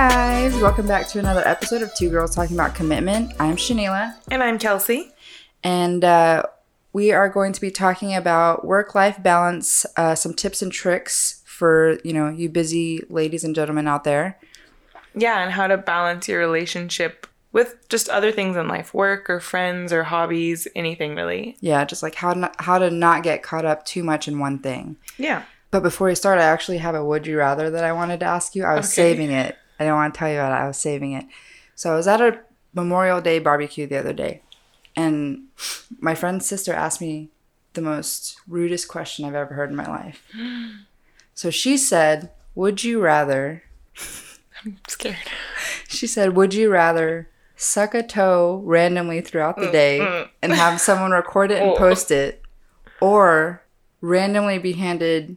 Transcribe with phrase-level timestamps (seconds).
[0.00, 3.32] guys, welcome back to another episode of Two Girls Talking About Commitment.
[3.40, 5.10] I'm Shanila, And I'm Kelsey.
[5.64, 6.42] and uh,
[6.92, 11.98] we are going to be talking about work-life balance, uh, some tips and tricks for
[12.04, 14.38] you know you busy ladies and gentlemen out there.
[15.14, 19.40] Yeah, and how to balance your relationship with just other things in life work or
[19.40, 21.56] friends or hobbies, anything really.
[21.60, 24.58] Yeah, just like how not, how to not get caught up too much in one
[24.58, 24.96] thing.
[25.16, 25.44] Yeah.
[25.70, 28.26] But before we start, I actually have a would you rather that I wanted to
[28.26, 28.62] ask you.
[28.64, 29.12] I was Okay.
[29.14, 29.56] saving it.
[29.78, 30.62] I didn't want to tell you about it.
[30.62, 31.26] I was saving it.
[31.74, 32.40] So I was at a
[32.74, 34.42] Memorial Day barbecue the other day,
[34.94, 35.44] and
[36.00, 37.28] my friend's sister asked me
[37.74, 40.22] the most rudest question I've ever heard in my life.
[41.34, 43.62] So she said, Would you rather?
[44.64, 45.16] I'm scared.
[45.88, 50.28] She said, Would you rather suck a toe randomly throughout the day mm, mm.
[50.42, 51.76] and have someone record it and Oh.
[51.76, 52.42] post it,
[53.00, 53.62] or
[54.00, 55.36] randomly be handed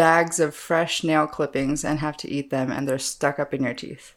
[0.00, 3.62] bags of fresh nail clippings and have to eat them and they're stuck up in
[3.64, 4.14] your teeth?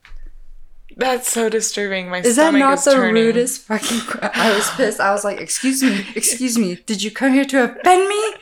[0.95, 2.09] That's so disturbing.
[2.09, 3.15] My Is that not is the turning.
[3.15, 3.99] rudest fucking?
[4.21, 4.99] I was pissed.
[4.99, 6.75] I was like, "Excuse me, excuse me.
[6.85, 8.33] Did you come here to offend me?"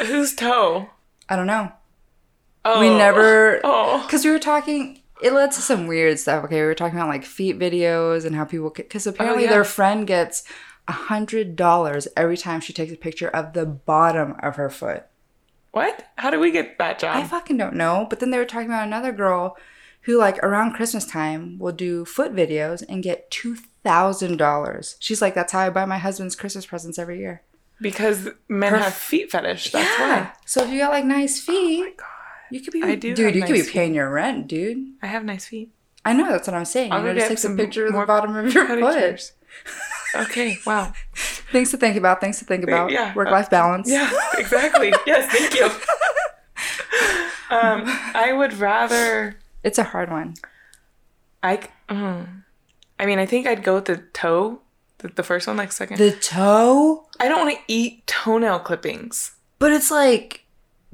[0.06, 0.90] Whose toe?
[1.28, 1.72] I don't know.
[2.64, 2.80] Oh.
[2.80, 4.02] We never, Oh.
[4.04, 5.00] because we were talking.
[5.22, 6.44] It led to some weird stuff.
[6.46, 9.50] Okay, we were talking about like feet videos and how people, because oh, apparently yeah.
[9.50, 10.42] their friend gets
[10.88, 15.04] a hundred dollars every time she takes a picture of the bottom of her foot.
[15.76, 16.08] What?
[16.16, 17.16] How do we get that job?
[17.16, 18.06] I fucking don't know.
[18.08, 19.58] But then they were talking about another girl
[20.02, 24.96] who, like, around Christmas time will do foot videos and get two thousand dollars.
[25.00, 27.42] She's like, that's how I buy my husband's Christmas presents every year.
[27.78, 29.72] Because men Her- have feet fetish.
[29.72, 30.32] That's why.
[30.46, 31.96] So if you got like nice oh feet,
[32.50, 33.34] you could be, I do dude.
[33.34, 34.94] You could be nice paying your rent, dude.
[35.02, 35.72] I have nice feet.
[36.06, 36.90] I know that's what I'm saying.
[36.90, 38.66] I'll you know, go just get take some some picture of the bottom of your
[38.66, 39.32] foot.
[40.14, 40.58] Okay.
[40.64, 40.94] Wow.
[41.52, 42.20] Things to think about.
[42.20, 42.90] Things to think about.
[42.90, 43.14] Yeah.
[43.14, 43.88] Work life balance.
[43.90, 44.92] Yeah, exactly.
[45.06, 45.68] yes, thank you.
[47.48, 49.38] Um, I would rather.
[49.62, 50.34] It's a hard one.
[51.44, 51.60] I.
[51.88, 52.26] mm.
[52.98, 54.62] I mean, I think I'd go with the toe,
[54.98, 55.98] the, the first one, like second.
[55.98, 60.44] The toe, I don't want to eat toenail clippings but it's like,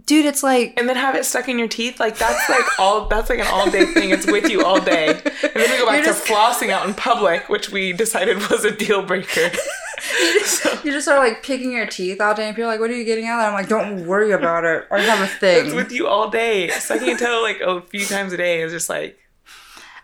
[0.07, 1.99] dude, it's like and then have it stuck in your teeth.
[1.99, 3.07] Like that's like all.
[3.09, 4.11] That's like an all day thing.
[4.11, 5.09] It's with you all day.
[5.09, 5.23] And
[5.55, 8.65] then we go back You're to just- flossing out in public, which we decided was
[8.65, 9.51] a deal breaker.
[10.85, 12.97] you just start like picking your teeth all day, and people are like, "What are
[12.97, 14.87] you getting out?" of that?" I'm like, "Don't worry about it.
[14.91, 16.69] I have a thing." It's with you all day.
[16.69, 19.19] Sucking a toe like a few times a day is just like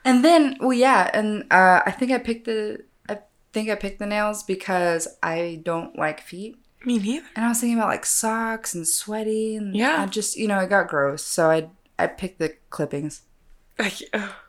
[0.05, 3.19] And then, well, yeah, and uh, I think I picked the, I
[3.53, 6.57] think I picked the nails because I don't like feet.
[6.85, 7.27] me neither.
[7.35, 10.03] And I was thinking about like socks and sweaty, and Yeah.
[10.03, 11.25] I just, you know, it got gross.
[11.25, 13.23] So I, I picked the clippings.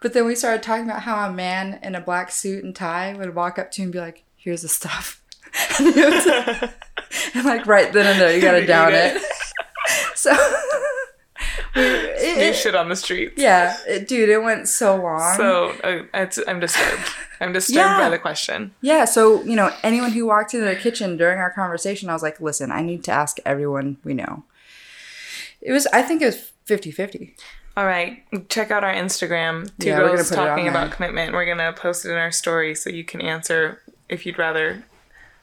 [0.01, 3.13] But then we started talking about how a man in a black suit and tie
[3.13, 5.18] would walk up to you and be like, "Here's the stuff,"
[5.79, 6.71] and,
[7.35, 9.15] and, like right then and there, you gotta down it.
[9.21, 9.23] it.
[10.17, 10.31] So,
[11.75, 13.33] we, it- new it- shit on the streets.
[13.37, 15.35] yeah, it, dude, it went so long.
[15.37, 17.09] So uh, it's, I'm disturbed.
[17.41, 17.99] I'm disturbed Yeah.
[17.99, 18.73] by the question.
[18.81, 22.21] Yeah, so you know, anyone who walked into the kitchen during our conversation, I was
[22.23, 24.43] like, listen, I need to ask everyone we know.
[25.61, 27.33] It was I think it was 50-50.
[27.77, 29.71] All right, check out our Instagram.
[29.79, 31.33] Two Yeah, we're girls put it on talking about commitment.
[31.33, 34.83] We're gonna post it in our story so you can answer if you'd rather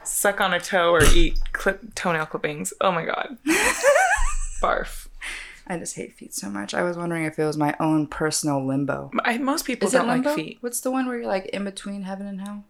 [0.06, 2.72] suck on a toe or eat clip toenail clippings.
[2.81, 3.37] Oh my god,
[4.62, 5.09] barf.
[5.69, 6.75] I just hate feet so much.
[6.75, 9.11] I was wondering if it was my own personal limbo.
[9.25, 10.59] I, most people Is don't like feet.
[10.61, 12.65] What's the one where you're like in between heaven and hell?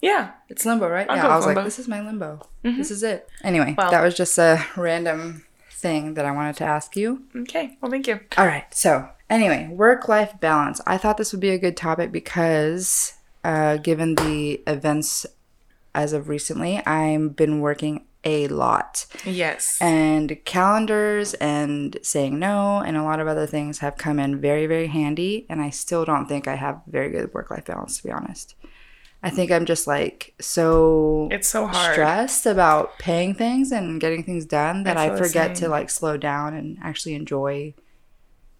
[0.00, 1.08] Yeah, It's limbo, right?
[1.08, 1.60] I'll yeah, I was limbo.
[1.60, 2.48] like, this is my limbo.
[2.64, 3.28] This is it.
[3.44, 7.22] Anyway, Well- that was just a random thing that I wanted to ask you.
[7.36, 7.76] okay.
[7.80, 8.18] Well, thank you.
[8.38, 8.64] All right.
[8.74, 10.80] So, anyway, work life balance.
[10.86, 13.12] I thought this would be a good topic because,
[13.44, 15.24] uh, given the events
[15.94, 19.06] as of recently, I've been working a lot.
[19.24, 19.78] Yes.
[19.80, 24.66] And calendars and saying no and a lot of other things have come in very,
[24.66, 25.44] very handy.
[25.50, 28.54] And I still don't think I have very good work life balance, to be honest.
[29.24, 31.92] I think I'm just like so It's so hard.
[31.92, 36.16] stressed about paying things and getting things done that I I, forget to like slow
[36.16, 37.74] down and actually enjoy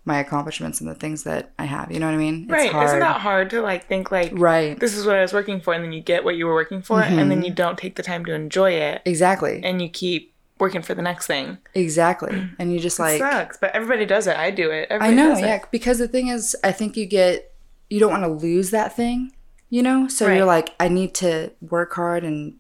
[0.05, 1.93] my accomplishments and the things that I have.
[1.93, 2.43] You know what I mean?
[2.45, 2.73] It's right.
[2.73, 2.87] hard.
[2.89, 4.79] Isn't that hard to like think like right?
[4.81, 6.83] this is what I was working for, and then you get what you were working
[6.83, 7.29] for, and Mm-hmm.
[7.29, 9.61] then you don't take the time to enjoy it, Exactly.
[9.63, 11.59] and you keep working for the next thing.
[11.75, 12.49] Exactly.
[12.59, 14.37] And you just like Sucks, but everybody does it.
[14.37, 14.89] I do it.
[14.91, 15.43] I know, does it.
[15.43, 15.65] yeah.
[15.71, 17.53] Because the thing is, I think you get
[17.91, 19.33] you don't want to lose that thing,
[19.71, 20.09] you know.
[20.09, 20.37] So Right.
[20.37, 22.55] you're like, I need to work hard and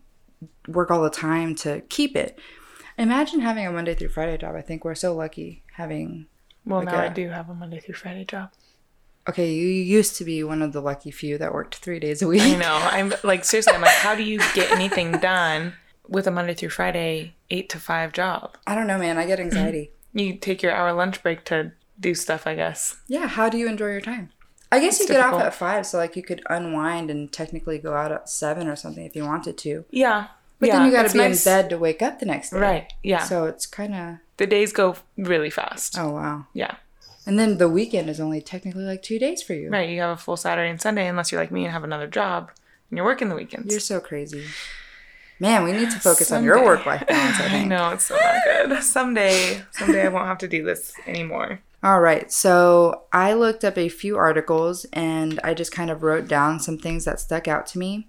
[0.68, 2.38] work all the time to keep it.
[2.98, 4.54] Imagine having a Monday through Friday job.
[4.54, 6.26] I think we're so lucky having.
[6.64, 8.50] Well, Like now a- I do have a Monday through Friday job.
[9.28, 12.26] Okay, you used to be one of the lucky few that worked three days a
[12.26, 12.42] week.
[12.42, 12.74] I know.
[12.82, 13.72] I'm like seriously.
[13.72, 15.74] I'm like, how do you get anything done
[16.08, 18.56] with a Monday through Friday eight to five job?
[18.66, 19.18] I don't know, man.
[19.18, 19.92] I get anxiety.
[20.12, 22.46] You take your hour lunch break to do stuff.
[22.48, 22.96] I guess.
[23.06, 23.28] yeah.
[23.28, 24.30] How do you enjoy your time?
[24.72, 27.78] I guess you It's get off at five, so like you could unwind and technically
[27.78, 29.84] go out at seven or something if you wanted to.
[29.90, 30.28] Yeah.
[30.58, 31.46] But yeah, then you got to be nice.
[31.46, 32.58] in bed to wake up the next day.
[32.58, 32.92] Right.
[33.02, 33.22] Yeah.
[33.22, 35.96] So it's kind of the days go really fast.
[35.98, 36.46] oh wow.
[36.54, 36.76] Yeah.
[37.26, 39.70] And then the weekend is only technically like two days for you.
[39.70, 39.88] Right.
[39.90, 42.50] You have a full Saturday and Sunday unless you're like me and have another job
[42.90, 43.70] and you're working the weekends.
[43.72, 44.44] You're so crazy.
[45.38, 47.40] Man, we need to focus on your work life balance.
[47.40, 47.68] I I think.
[47.68, 48.82] know it's so not good.
[48.82, 51.60] Someday, someday I won't have to do this anymore.
[51.82, 52.30] All right.
[52.30, 56.78] So I looked up a few articles and I just kind of wrote down some
[56.78, 58.08] things that stuck out to me.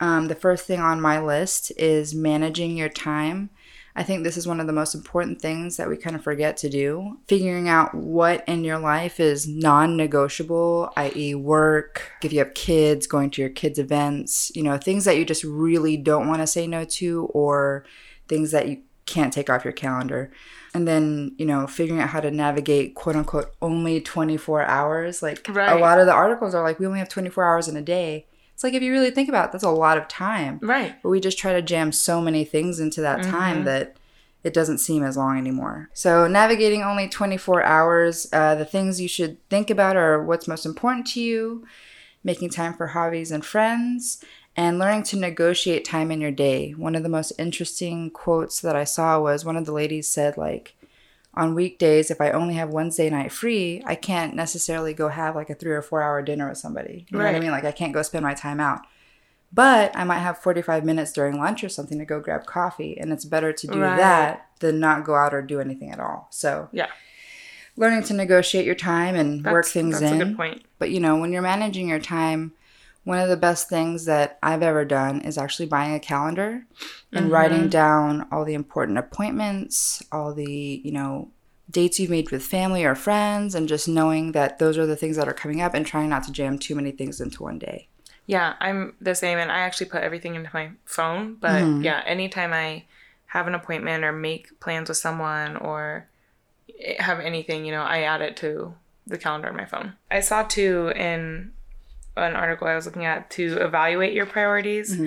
[0.00, 3.50] Um, the first thing on my list is managing your time.
[3.94, 6.56] I think this is one of the most important things that we kind of forget
[6.58, 7.18] to do.
[7.28, 13.06] Figuring out what in your life is non negotiable, i.e., work, if you have kids,
[13.06, 16.46] going to your kids' events, you know, things that you just really don't want to
[16.46, 17.84] say no to, or
[18.28, 20.32] things that you can't take off your calendar.
[20.74, 25.22] And then, you know, figuring out how to navigate quote unquote only 24 hours.
[25.22, 27.82] Like a lot of the articles are like, we only have 24 hours in a
[27.82, 28.26] day.
[28.54, 30.58] It's like, if you really think about it, that's a lot of time.
[30.62, 30.94] Right.
[31.02, 33.96] But we just try to jam so many things into that time that
[34.44, 35.88] it doesn't seem as long anymore.
[35.94, 40.66] So, navigating only 24 hours, uh, the things you should think about are what's most
[40.66, 41.64] important to you,
[42.24, 44.22] making time for hobbies and friends,
[44.56, 46.72] and learning to negotiate time in your day.
[46.72, 50.36] One of the most interesting quotes that I saw was one of the ladies said,
[50.36, 50.74] like,
[51.34, 55.48] on weekdays, if I only have Wednesday night free, I can't necessarily go have like
[55.50, 57.06] a three or four hour dinner with somebody.
[57.10, 57.50] You know what I mean?
[57.50, 58.82] Like, I can't go spend my time out.
[59.54, 63.12] But I might have 45 minutes during lunch or something to go grab coffee, and
[63.12, 63.96] it's better to do Right.
[63.96, 66.26] that than not go out or do anything at all.
[66.30, 66.86] So, Yeah.
[67.76, 70.20] learning to negotiate your time and work things that's in.
[70.20, 70.62] a good point.
[70.78, 72.52] But you know, when you're managing your time,
[73.04, 76.66] one of the best things that I've ever done is actually buying a calendar
[77.14, 77.32] and Mm-hmm.
[77.32, 81.30] writing down all the important appointments, all the, you know,
[81.70, 85.16] dates you've made with family or friends, and just knowing that those are the things
[85.16, 87.88] that are coming up and trying not to jam too many things into one day.
[88.26, 91.36] Yeah, I'm the same, and I actually put everything into my phone.
[91.40, 91.82] But Mm-hmm.
[91.82, 92.84] yeah, anytime I
[93.26, 96.08] have an appointment or make plans with someone or
[96.98, 98.74] have anything, you know, I add it to
[99.06, 99.94] the calendar on my phone.
[100.10, 101.52] I saw too in
[102.16, 104.98] an article I was looking at to evaluate your priorities,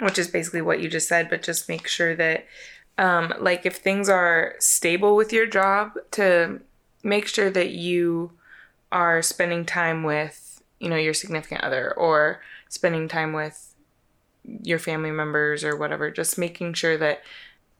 [0.00, 2.46] which is basically what you just said, but just make sure that,
[2.98, 6.60] um, like, if things are stable with your job, to
[7.02, 8.32] make sure that you
[8.92, 13.74] are spending time with, you know, your significant other or spending time with
[14.62, 16.10] your family members or whatever.
[16.10, 17.22] Just making sure that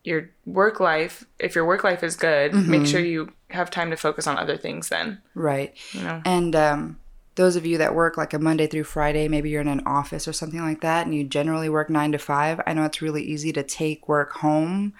[0.04, 3.96] your work life, if your work life is good, make sure you have time to
[3.96, 5.74] focus on other things then, Right.
[5.92, 6.22] you know?
[6.24, 6.98] And um,
[7.36, 10.26] those of you that work like a Monday through Friday, maybe you're in an office
[10.26, 12.60] or something like that, and you generally work nine to five.
[12.66, 14.94] I know it's really easy to take work home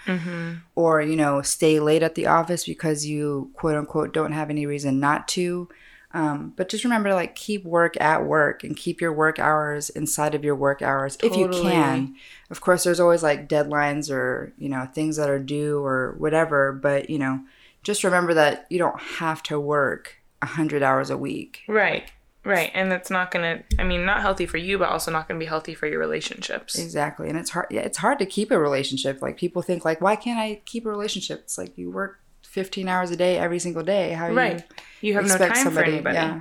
[0.75, 4.67] or, you know, stay late at the office because you quote unquote don't have any
[4.67, 5.69] reason not to.
[6.13, 9.91] Um, but just remember to like keep work at work and keep your work hours
[9.91, 12.15] inside of your work hours if you can.
[12.51, 16.73] Of course, there's always like deadlines or, you know, things that are due or whatever,
[16.73, 17.41] but, you know,
[17.83, 21.63] just remember that you don't have to work 100 hours a week.
[21.67, 22.11] Right.
[22.47, 22.71] Right.
[22.75, 25.39] And that's not going to, I mean, not healthy for you, but also not going
[25.39, 26.79] to be healthy for your relationships.
[26.79, 27.29] Exactly.
[27.29, 29.21] And it's hard yeah, it's hard to keep a relationship.
[29.21, 31.41] Like people think like why can't I keep a relationship?
[31.41, 34.13] It's like you work 15 hours a day every single day.
[34.13, 34.65] How Right.
[35.01, 35.87] you You have no time somebody?
[35.87, 36.15] for anybody.
[36.15, 36.41] Yeah.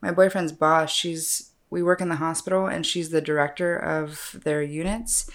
[0.00, 4.62] My boyfriend's boss, she's we work in the hospital and she's the director of their
[4.62, 5.28] units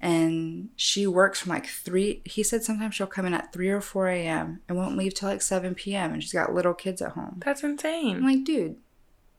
[0.00, 3.80] and she works from like three he said sometimes she'll come in at 3 or
[3.80, 7.12] 4 a.m and won't leave till like 7 p.m and she's got little kids at
[7.12, 8.22] home That's i'm insane.
[8.24, 8.76] like dude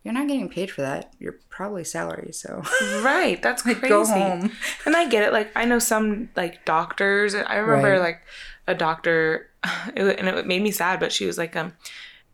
[0.04, 2.64] you're not getting paid for that you're probably salary so
[3.04, 3.40] Right.
[3.42, 3.88] That's crazy.
[3.88, 4.52] go home.
[4.86, 5.32] And I get it.
[5.34, 7.36] Like, I know some, like, doctors.
[7.36, 8.00] I remember, Right.
[8.00, 8.22] like,
[8.68, 9.50] a doctor,
[9.96, 11.72] and it made me sad, but she was, like, a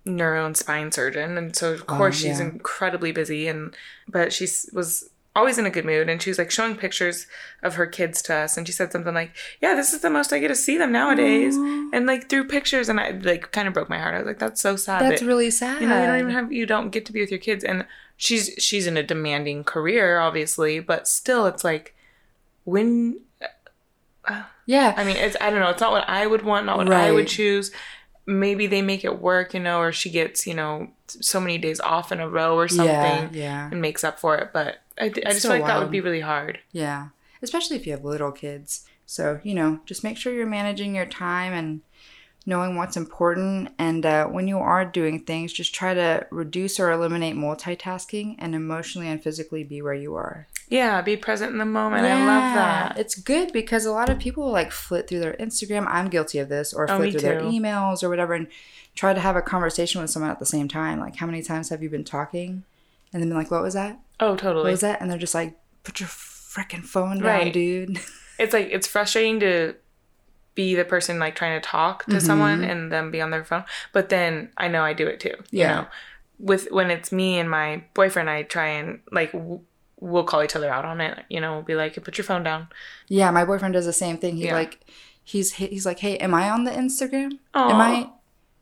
[0.06, 1.38] neuro and spine surgeon.
[1.38, 2.46] And so, of course, oh, she's yeah.
[2.48, 3.48] incredibly busy.
[3.48, 3.76] And,
[4.08, 6.10] but she was always in a good mood.
[6.10, 7.28] And she was, like, showing pictures
[7.64, 8.58] of her kids to us.
[8.58, 10.92] And she said something like, Yeah, this is the most I get to see them
[10.92, 11.56] nowadays.
[11.56, 12.90] And, like, through pictures.
[12.90, 14.16] And I, like, kind of broke my heart.
[14.16, 15.02] I was like, That's so sad.
[15.04, 17.22] that's that- really sad you know, you don't even have you don't get to be
[17.22, 17.86] with your kids, and
[18.18, 21.94] she's she's in a demanding career, obviously, but still, it's like
[22.64, 23.20] when
[24.28, 26.78] uh, yeah I mean, it's I don't know, it's not what I would want, not
[26.78, 27.72] what I would choose.
[28.26, 31.80] Maybe they make it work, you know, or she gets you know so many days
[31.80, 34.50] off in a row or something, yeah yeah and makes up for it.
[34.52, 36.60] But I, I just feel like that would be really hard.
[36.72, 37.10] Yeah,
[37.42, 38.86] especially if you have little kids.
[39.06, 41.82] So, you know, just make sure you're managing your time and
[42.46, 43.70] knowing what's important.
[43.80, 48.54] And uh, when you are doing things, just try to reduce or eliminate multitasking and
[48.56, 50.48] emotionally and physically be where you are.
[50.70, 52.06] Yeah, be present in the moment.
[52.06, 52.98] I love that.
[52.98, 55.86] It's good because a lot of people like flit through their Instagram.
[55.88, 58.48] I'm guilty of this, or Oh, flit through their emails or whatever and
[58.94, 61.00] try to have a conversation with someone at the same time.
[61.00, 62.64] Like, how many times have you been talking?
[63.14, 64.00] And then be like, "What was that?
[64.20, 64.64] Oh, totally.
[64.66, 67.54] What was that?" And they're just like, "Put your freaking phone down, Right.
[67.54, 68.00] dude."
[68.40, 69.74] It's like it's frustrating to
[70.54, 72.20] be the person like trying to talk to mm-hmm.
[72.20, 73.64] someone and them be on their phone.
[73.94, 75.34] But then I know I do it too.
[75.50, 75.74] You Yeah.
[75.76, 75.88] know,
[76.38, 79.62] with when it's me and my boyfriend, I try and like w-
[80.00, 81.26] we'll call each other out on it.
[81.30, 82.68] You know, we'll be like, "Put your phone down."
[83.08, 84.36] Yeah, my boyfriend does the same thing.
[84.38, 84.54] He Yeah.
[84.54, 84.82] like,
[85.24, 87.40] he's he's like, "Hey, am I on the Instagram?
[87.56, 87.70] Aw.
[87.72, 88.10] Am I?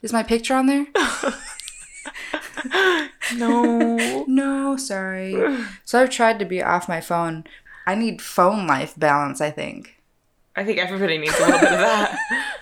[0.01, 0.85] Is my picture on there?"
[3.35, 4.25] No.
[4.27, 5.35] no, sorry.
[5.83, 7.43] So I've tried to be off my phone.
[7.87, 9.41] I need phone life balance.
[9.41, 9.95] I think.
[10.55, 12.17] I think everybody needs a little bit of that.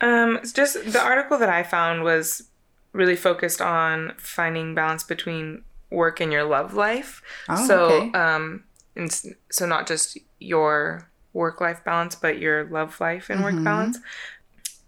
[0.00, 2.48] Um, it's just the article that I found was
[2.92, 7.22] really focused on finding balance between work and your love life.
[7.48, 8.10] Oh, so, okay.
[8.18, 8.64] um,
[8.96, 9.12] and
[9.48, 13.54] so not just your work life balance, but your love life and Mm-hmm.
[13.58, 13.98] work balance.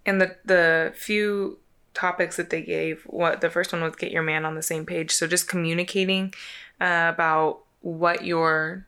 [0.04, 1.60] And the the few
[1.94, 4.84] topics that they gave, what the first one was get your man on the same
[4.84, 5.10] page.
[5.12, 6.34] So just communicating
[6.80, 8.86] uh, about what your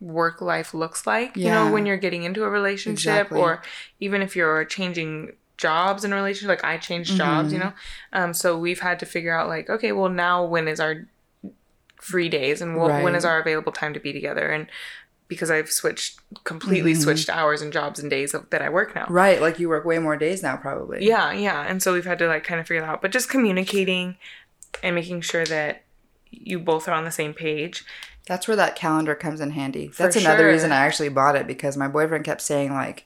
[0.00, 3.40] work life looks like you know when you're getting into a relationship Exactly.
[3.40, 3.62] or
[4.00, 7.68] even if you're changing jobs in a relationship like i changed jobs you Mm-hmm.
[7.68, 7.72] know
[8.12, 11.06] um, so we've had to figure out like okay well now when is our
[12.00, 13.14] free days and when Right.
[13.14, 14.66] is our available time to be together and
[15.32, 17.02] because i've switched completely Mm-hmm.
[17.02, 19.84] switched hours and jobs and days of, that i work now Right, like you work
[19.84, 21.04] way more days now, probably.
[21.06, 23.28] yeah yeah and so we've had to like kind of figure that out but just
[23.28, 24.16] communicating
[24.82, 25.82] and making sure that
[26.30, 27.84] you both are on the same page
[28.26, 29.90] That's where that calendar comes in handy.
[29.98, 30.52] That's another sure.
[30.52, 33.04] reason I actually bought it because my boyfriend kept saying like,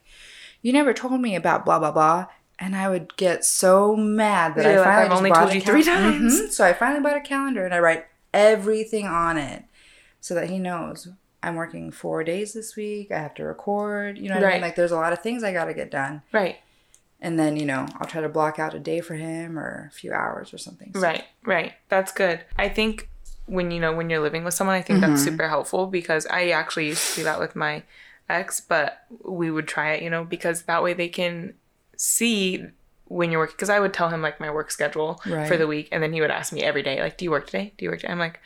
[0.61, 2.27] "You never told me about blah blah blah,"
[2.59, 5.61] and I would get so mad that You're I like, finally "I've only told you
[5.61, 6.51] three cal- times." Mhm.
[6.51, 9.63] So I finally bought a calendar and I write everything on it
[10.21, 11.09] so that he knows
[11.43, 13.11] I'm working four days this week.
[13.11, 14.17] I have to record.
[14.17, 14.61] You know what I mean?
[14.61, 16.57] Like there's a lot of things I got to get done, right
[17.19, 19.91] and then you know I'll try to block out a day for him or a
[19.95, 20.91] few hours or something.
[20.93, 21.73] So- Right, right.
[21.89, 22.41] That's good.
[22.57, 23.09] I think
[23.47, 25.29] when you know when you're living with someone, I think that's Mm-hmm.
[25.31, 27.81] super helpful because I actually used to do that with my
[28.29, 31.53] ex, but we would try it, you know, because that way they can
[31.95, 32.65] see
[33.05, 33.55] when you're working.
[33.55, 35.47] Because I would tell him like my work schedule Right.
[35.47, 37.45] for the week, and then he would ask me every day, like, "Do you work
[37.47, 37.73] today?
[37.77, 38.11] Do you work?" Today?
[38.11, 38.39] I'm like,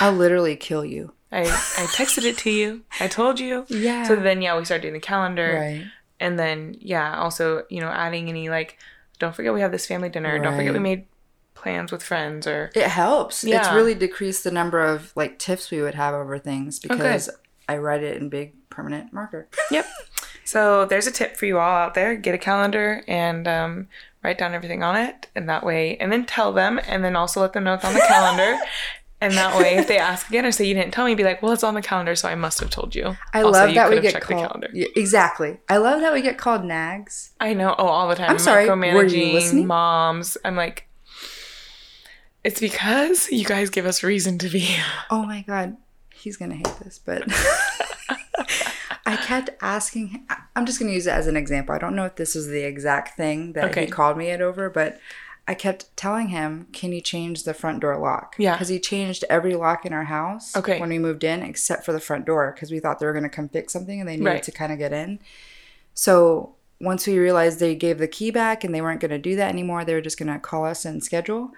[0.00, 1.12] I'll literally kill you.
[1.32, 2.82] I I texted it to you.
[3.00, 3.66] I told you.
[3.70, 4.04] Yeah.
[4.04, 5.84] So then yeah, we started doing the calendar, Right.
[6.20, 8.78] and then yeah, also you know adding any like,
[9.18, 10.38] don't forget we have this family dinner.
[10.38, 11.06] Don't forget we made
[11.54, 13.42] plans with friends or It helps.
[13.42, 13.58] Yeah.
[13.60, 17.30] It's really decreased the number of like tips we would have over things Oh, because
[17.68, 19.48] I write it in big permanent marker.
[19.70, 19.86] Yep.
[20.44, 23.88] So there's a tip for you all out there: get a calendar and um,
[24.22, 27.40] write down everything on it, and that way, and then tell them, and then also
[27.40, 28.56] let them know it's on the calendar.
[29.20, 31.42] And that way, if they ask again or say you didn't tell me, be like,
[31.42, 33.74] "Well, it's on the calendar, so I must have told you." I Also, love you
[33.76, 34.66] that could we have get checked called.
[34.74, 35.58] Yeah, exactly.
[35.70, 37.30] I love that we get called nags.
[37.40, 37.74] I know.
[37.78, 38.28] Oh, all the time.
[38.30, 39.66] I'm sorry, were you listening?
[39.66, 40.36] moms.
[40.44, 40.86] I'm like,
[42.44, 44.68] it's because you guys give us reason to be.
[45.10, 45.76] Oh my god,
[46.14, 47.22] he's gonna hate this, but
[49.06, 50.08] I kept asking.
[50.08, 51.74] him- I'm just gonna use it as an example.
[51.74, 53.86] I don't know if this was the exact thing that Okay.
[53.86, 54.98] he called me it over, but
[55.48, 58.54] I kept telling him, "Can you change the front door lock?" Yeah.
[58.54, 60.56] because he changed every lock in our house.
[60.56, 60.80] Okay.
[60.80, 63.28] when we moved in, except for the front door, because we thought they were gonna
[63.28, 64.42] come fix something and they needed Right.
[64.42, 65.18] to kind of get in.
[65.94, 69.34] So once we realized they gave the key back and they weren't going to do
[69.36, 71.52] that anymore, they were just going to call us and schedule.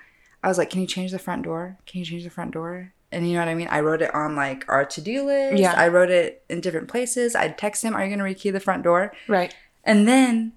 [0.45, 1.77] I was like, "Can you change the front door?
[1.87, 3.67] Can you change the front door?" And you know what I mean?
[3.69, 5.59] I wrote it on like our to-do list.
[5.61, 5.73] Yeah.
[5.77, 7.35] I wrote it in different places.
[7.35, 9.53] I'd text him, "Are you going to rekey the front door?" Right.
[9.83, 10.53] And then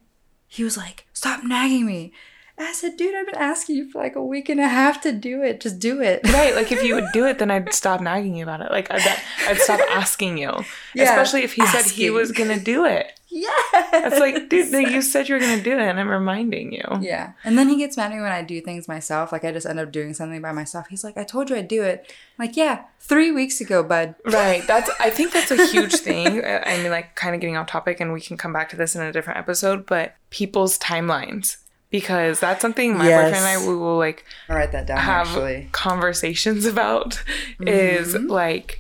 [0.48, 2.12] he was like, "Stop nagging me."
[2.60, 5.12] I said, "Dude, I've been asking you for like a week and a half to
[5.12, 5.62] do it.
[5.62, 6.56] Just do it." Right.
[6.56, 8.72] Like if you would do it, then I'd stop nagging you about it.
[8.72, 9.02] Like I'd,
[9.48, 10.52] I'd stop asking you.
[10.94, 13.14] Yeah, Especially if he said he was gonna do it.
[13.30, 13.50] yeah.
[13.74, 16.84] It's like, dude, you said you were gonna do it, and I'm reminding you.
[17.00, 17.32] Yeah.
[17.44, 19.32] And then he gets mad at me when I do things myself.
[19.32, 20.88] Like I just end up doing something by myself.
[20.90, 22.14] He's like, I told you I'd do it.
[22.38, 24.16] I'm like, yeah, three weeks ago, bud.
[24.26, 24.66] Right.
[24.68, 24.90] That's.
[25.00, 26.44] I think that's a huge thing.
[26.46, 28.96] I mean, like, kind of getting off topic, and we can come back to this
[28.96, 29.86] in a different episode.
[29.86, 31.58] But people's timelines,
[31.92, 33.26] because that's something my Yes.
[33.26, 35.70] boyfriend and I we will like I'll write that down have actually.
[35.72, 37.24] conversations about.
[37.60, 38.28] Is Mm-hmm.
[38.28, 38.80] like,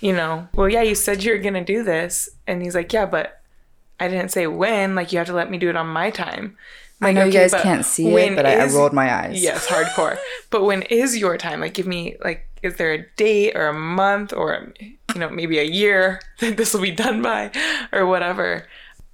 [0.00, 3.40] you know, well, yeah, you said you're gonna do this, and he's like, yeah, but
[4.00, 4.94] I didn't say when.
[4.94, 6.56] Like, you have to let me do it on my time.
[7.02, 9.42] I Like, know you guys can't see it, but I, I rolled my eyes.
[9.42, 10.16] Yes, hardcore.
[10.50, 11.60] but when is your time?
[11.60, 15.58] Like, give me like, is there a date or a month or you know maybe
[15.58, 17.50] a year that this will be done by
[17.92, 18.66] or whatever?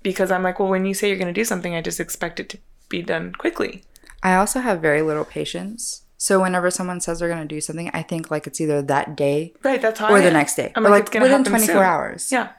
[0.02, 2.38] Because I'm like, well, when you say you're going to do something, I just expect
[2.40, 2.58] it to
[2.92, 3.82] be done quickly.
[4.22, 6.02] I also have very little patience.
[6.16, 9.16] So whenever someone says they're going to do something, I think like it's either that
[9.16, 9.82] day Right.
[9.82, 10.08] That's how.
[10.12, 10.34] or I the am.
[10.34, 10.70] next day.
[10.76, 11.76] I'm or like, like it's within 24 soon.
[11.82, 12.30] hours.
[12.30, 12.50] Yeah.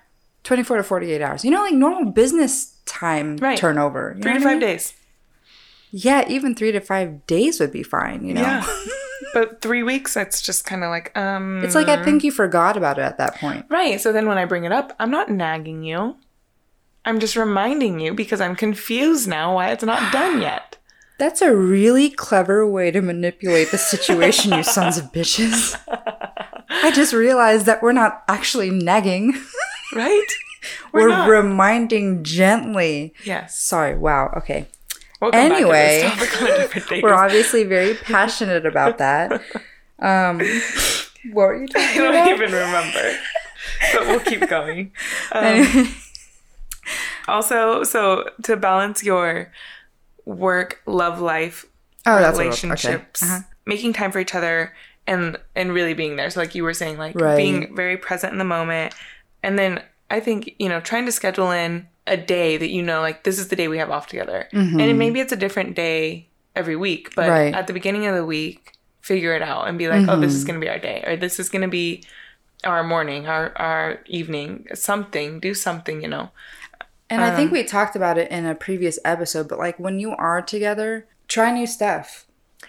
[0.43, 1.45] 24 to 48 hours.
[1.45, 3.57] You know, like normal business time Right.
[3.57, 4.13] turnover.
[4.17, 4.59] You Three to I five mean?
[4.59, 4.93] days.
[5.91, 8.41] Yeah, even three to five days would be fine, you know?
[8.41, 8.65] Yeah.
[9.33, 11.63] But three weeks, that's just kind of like, um.
[11.63, 13.65] It's like I think you forgot about it at that point.
[13.67, 13.99] Right.
[13.99, 16.17] So then when I bring it up, I'm not nagging you.
[17.05, 20.77] I'm just reminding you because I'm confused now why it's not done yet.
[21.19, 25.79] That's a really clever way to manipulate the situation, you sons of bitches.
[26.69, 29.33] I just realized that we're not actually nagging.
[29.95, 30.25] Right?
[30.91, 31.29] We're, not.
[31.29, 33.13] reminding gently.
[33.23, 33.59] yes.
[33.59, 34.65] Sorry, wow, okay.
[35.21, 37.01] We'll come back to Anyway, this topic on a different day.
[37.03, 39.33] We're obviously very passionate about that.
[39.99, 40.39] Um,
[41.31, 42.15] what were you talking about?
[42.15, 42.31] I don't about?
[42.31, 43.17] even remember.
[43.93, 44.91] But we'll keep going.
[45.31, 45.89] Um, Anyway.
[47.27, 49.51] Also, so to balance your
[50.25, 51.65] work, love life,
[52.05, 52.43] Oh, what- okay.
[52.43, 53.39] relationships, Uh-huh.
[53.65, 54.73] making time for each other
[55.07, 56.29] and and really being there.
[56.29, 57.37] So like you were saying like Right.
[57.37, 58.93] being very present in the moment.
[59.41, 63.01] And then I think, you know, trying to schedule in a day that you know
[63.01, 64.47] like this is the day we have off together.
[64.51, 67.31] And it, maybe it's a different day every week, but Mm-hmm.
[67.31, 67.53] Right.
[67.55, 70.21] at the beginning of the week, figure it out and be like, "Oh, Mm-hmm.
[70.21, 72.03] this is going to be our day or this is going to be
[72.63, 76.31] our morning, our our evening, something, do something, you know."
[77.09, 79.99] And I Um, think we talked about it in a previous episode, but like when
[79.99, 82.25] you are together, try new stuff.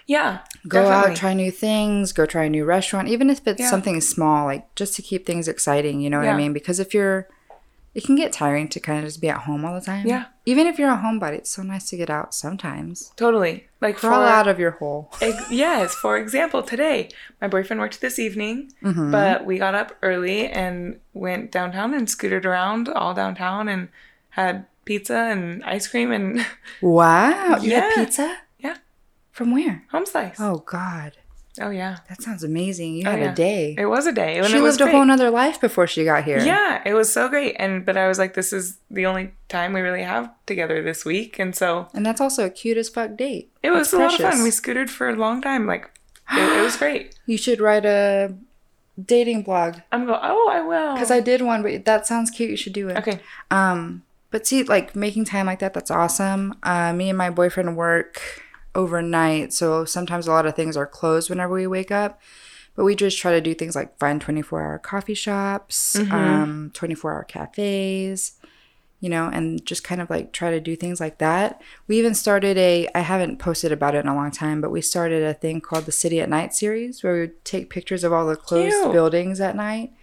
[0.07, 0.39] Yeah.
[0.67, 1.11] Go definitely.
[1.11, 3.69] out, try new things, go try a new restaurant, even if it's Yeah.
[3.69, 6.33] something small, like just to keep things exciting, you know what Yeah.
[6.33, 6.53] I mean?
[6.53, 7.27] Because if you're,
[7.95, 10.05] it can get tiring to kind of just be at home all the time.
[10.05, 10.25] Yeah.
[10.45, 13.13] Even if you're a homebody, it's so nice to get out sometimes.
[13.15, 13.67] Totally.
[13.79, 15.11] Like Crawl for out of your hole.
[15.21, 17.09] Ex- yes, for example, today
[17.41, 19.11] my boyfriend worked this evening, Mm-hmm.
[19.11, 23.87] but we got up early and went downtown and scooted around all downtown and
[24.35, 26.45] had pizza and ice cream and
[26.81, 27.57] Wow.
[27.61, 27.79] You Yeah.
[27.81, 28.37] had pizza?
[28.59, 28.77] Yeah.
[29.31, 29.83] From where?
[29.91, 30.37] home slice.
[30.39, 31.13] Oh, God.
[31.61, 32.95] Oh, yeah, That sounds amazing.
[32.95, 33.31] You Oh, had yeah.
[33.31, 33.75] a day.
[33.77, 36.39] it was a day she lived a whole nother life before she got here.
[36.39, 37.55] yeah, it was so great.
[37.57, 41.05] And but I was like, this is the only time we really have together this
[41.05, 43.53] week, and so And that's also a cute as fuck date.
[43.63, 44.43] it was That's a lot of fun.
[44.43, 45.65] We scooted for a long time.
[45.65, 45.89] Like
[46.29, 47.15] it, it was great.
[47.25, 48.35] You should write a
[49.01, 49.77] dating blog.
[49.93, 50.19] I'm going.
[50.21, 50.93] Oh, I will.
[50.95, 52.49] Because I did one, but that sounds cute.
[52.51, 52.97] You should do it.
[52.97, 53.19] okay.
[53.49, 56.55] Um, but see, like making time like that, that's awesome.
[56.63, 58.21] Uh, me and my boyfriend work
[58.73, 62.19] overnight, so sometimes a lot of things are closed whenever we wake up.
[62.75, 67.13] But we just try to do things like find 24 hour coffee shops, um, 24
[67.13, 68.33] hour cafes,
[68.99, 71.61] you know, and just kind of like try to do things like that.
[71.87, 74.81] We even started a, I haven't posted about it in a long time, but we
[74.81, 78.11] started a thing called the City at Night series where we would take pictures of
[78.11, 78.91] all the closed Cute.
[78.91, 79.93] buildings at night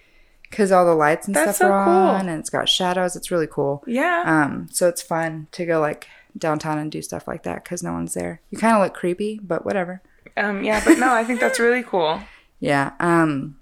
[0.52, 1.94] because all the lights and That's stuff so are cool.
[1.94, 3.16] on and it's got shadows.
[3.16, 3.82] It's really cool.
[3.86, 4.22] Yeah.
[4.26, 7.92] Um, so it's fun to go like downtown and do stuff like that because no
[7.94, 8.42] one's there.
[8.50, 10.02] You kind of look creepy, but whatever.
[10.36, 10.62] Um.
[10.62, 10.82] Yeah.
[10.84, 12.20] But no, I think that's really cool.
[12.60, 12.92] Yeah.
[13.00, 13.56] Um,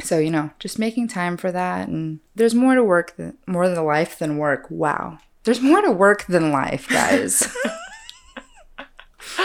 [0.00, 3.68] so you know, just making time for that, and there's more to work than more
[3.68, 4.66] than life than work.
[4.70, 7.54] Wow, there's more to work than life, guys.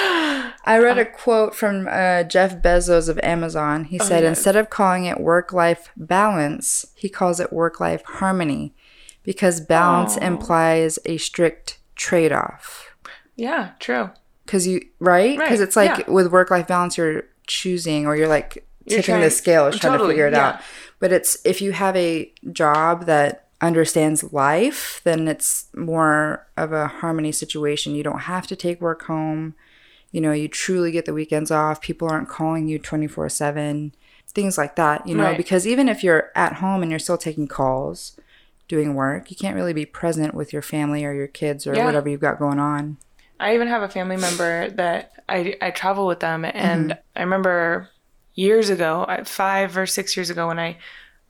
[0.68, 3.86] I read a quote from uh, Jeff Bezos of Amazon.
[3.86, 4.38] He said, yes.
[4.38, 8.74] instead of calling it work life balance, he calls it work life harmony
[9.24, 10.26] because balance Aw.
[10.26, 12.96] implies a strict trade off.
[13.36, 13.72] Yeah.
[13.80, 14.10] True.
[14.46, 15.38] Because you, right?
[15.38, 16.12] Because Right, it's like yeah.
[16.14, 20.00] with work life balance, you're choosing or you're like You're tipping the trying- scales, trying
[20.00, 20.48] to figure it yeah.
[20.50, 20.62] out.
[21.00, 26.88] But it's if you have a job that understands life, then it's more of a
[26.88, 27.94] harmony situation.
[27.96, 29.56] You don't have to take work home.
[30.18, 31.80] You know, you truly get the weekends off.
[31.80, 33.94] People aren't calling you 24 7,
[34.30, 35.38] things like that, you know, Right.
[35.38, 38.20] because even if you're at home and you're still taking calls,
[38.68, 41.86] doing work, you can't really be present with your family or your kids or Yeah.
[41.86, 42.98] whatever you've got going on.
[43.40, 47.00] I even have a family member that I, I travel with them, and Mm-hmm.
[47.16, 47.90] I remember
[48.34, 50.78] years ago, five or six years ago, when I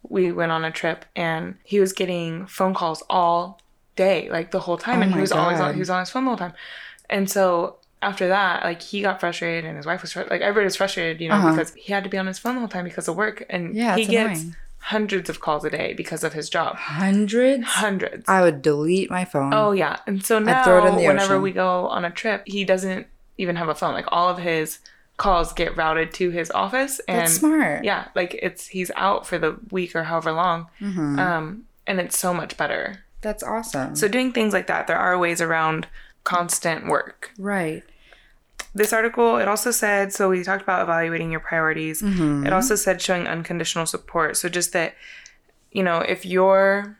[0.08, 3.60] we went on a trip, and he was getting phone calls all
[3.97, 6.10] day, like the whole time, Oh and he was always on he was on his
[6.10, 6.54] phone the whole time,
[7.10, 10.66] and so after that, like he got frustrated, and his wife was fr- like everybody
[10.66, 11.52] was frustrated, you know, Uh-huh.
[11.52, 13.76] because he had to be on his phone the whole time because of work, and
[13.76, 14.56] Yeah, he gets annoying.
[14.80, 17.66] hundreds of calls a day because of his job, Hundreds?
[17.66, 18.26] hundreds.
[18.28, 19.54] I would delete my phone.
[19.54, 21.42] Oh yeah, and so now throw it in the whenever ocean.
[21.42, 23.08] we go on a trip, he doesn't
[23.38, 23.94] even have a phone.
[23.94, 24.80] Like all of his
[25.18, 27.84] calls get routed to his office, and That's smart.
[27.84, 31.18] yeah, like it's he's out for the week or however long, Mm-hmm.
[31.20, 33.00] um, and it's so much better.
[33.22, 33.96] That's awesome.
[33.96, 35.88] So doing things like that, there are ways around
[36.28, 37.32] constant work.
[37.38, 37.84] right.
[38.76, 42.02] This article it also said so we talked about evaluating your priorities.
[42.02, 42.46] Mm-hmm.
[42.46, 44.38] It also said showing unconditional support.
[44.38, 44.94] So just that,
[45.72, 46.98] you know, if you're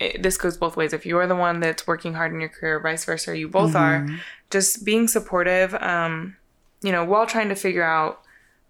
[0.00, 0.92] it, this goes both ways.
[0.92, 4.14] If you're the one that's working hard in your career, vice versa, you both Mm-hmm.
[4.14, 4.20] are.
[4.50, 6.36] Just being supportive, um,
[6.82, 8.22] you know, while trying to figure out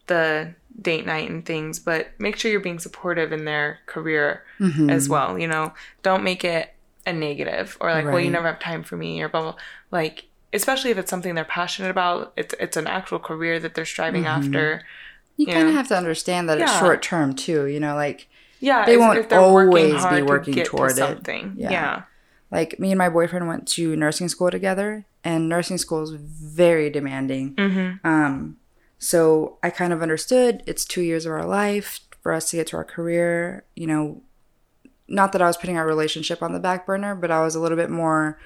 [0.07, 0.55] the
[0.89, 4.91] date night and things, but make sure you're being supportive in their career Mm-hmm.
[4.91, 5.39] as well.
[5.39, 6.74] You know, don't make it
[7.07, 9.55] a negative or like, well, you never have time for me or blah blah.
[9.91, 13.85] Like, especially if it's something they're passionate about, it's it's an actual career that they're
[13.85, 14.83] striving after.
[15.37, 15.55] You Yeah.
[15.55, 17.67] kind of have to understand that it's short term too.
[17.67, 18.29] You know, like
[18.61, 20.97] Yeah, They won't if they're working always be hard to working get to toward it.
[20.97, 21.55] something.
[21.57, 21.71] Yeah.
[21.71, 22.03] yeah.
[22.51, 26.89] like me and my boyfriend went to nursing school together, and nursing school is very
[26.89, 27.55] demanding.
[27.57, 28.07] Mm-hmm.
[28.07, 28.57] Um,
[28.99, 32.69] so I kind of understood it's two years of our life for us to get
[32.69, 33.65] to our career.
[33.75, 34.23] You know,
[35.09, 37.61] not that I was putting our relationship on the back burner, but I was a
[37.61, 38.39] little bit more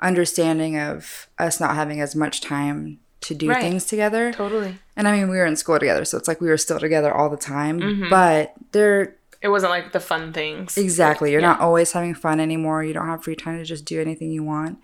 [0.00, 3.60] understanding of us not having as much time to do Right.
[3.62, 4.30] things together.
[4.32, 4.78] Totally.
[4.96, 7.12] And I mean, we were in school together, so it's like we were still together
[7.12, 7.80] all the time.
[7.80, 8.10] Mhm.
[8.10, 10.76] But they're It wasn't like the fun things.
[10.76, 11.48] exactly, you're Yeah.
[11.48, 12.82] not always having fun anymore.
[12.84, 14.78] You don't have free time to just do anything you want.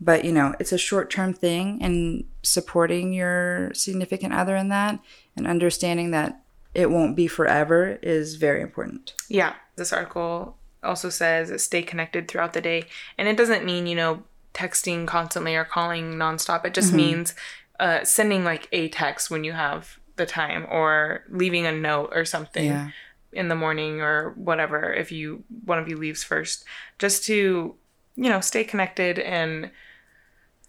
[0.00, 4.98] But you know, it's a short term thing, and supporting your significant other in that
[5.36, 6.40] and understanding that
[6.74, 9.14] it won't be forever is very important.
[9.28, 9.54] Yeah.
[9.78, 12.84] This article also says stay connected throughout the day.
[13.16, 14.22] And it doesn't mean, you know,
[14.54, 16.58] texting constantly or calling nonstop.
[16.64, 16.72] It Mm-hmm.
[16.74, 17.34] just means
[17.80, 22.24] uh, sending like a text when you have the time or leaving a note or
[22.24, 22.90] something Yeah.
[23.32, 26.64] in the morning or whatever if you one of you leaves first
[26.98, 27.76] just to
[28.16, 29.70] you know stay connected and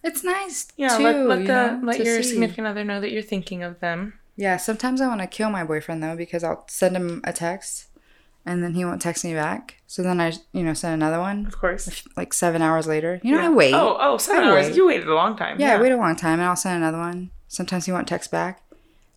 [0.03, 1.03] It's nice yeah too.
[1.03, 2.29] let, let you the know, let your see.
[2.29, 5.63] significant other know that you're thinking of them Yeah, sometimes I want to kill my
[5.63, 7.87] boyfriend though because I'll send him a text
[8.45, 9.75] and then he won't text me back.
[9.87, 13.19] So then I, you know, send another one of course like seven hours later.
[13.23, 13.45] You know, Yeah.
[13.47, 13.73] I wait.
[13.73, 14.75] oh oh seven I hours wait.
[14.75, 16.97] you waited a long time Yeah, I wait a long time and I'll send another
[16.99, 17.31] one.
[17.47, 18.61] Sometimes he won't text back.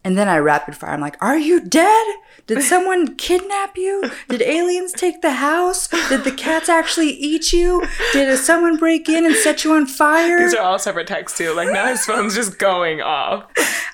[0.05, 0.91] And then I rapid fire.
[0.91, 2.07] I'm like, Are you dead?
[2.49, 4.11] Did someone kidnap you?
[4.29, 5.87] Did aliens take the house?
[6.09, 7.85] Did the cats actually eat you?
[8.13, 10.41] Did someone break in and set you on fire?
[10.41, 13.45] these are all separate texts too like now his phone's just going off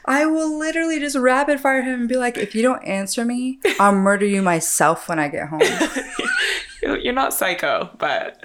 [0.07, 3.59] I will literally just rapid fire him and be like, If you don't answer me,
[3.79, 5.61] I'll murder you myself when I get home.
[6.83, 8.43] You're- not psycho but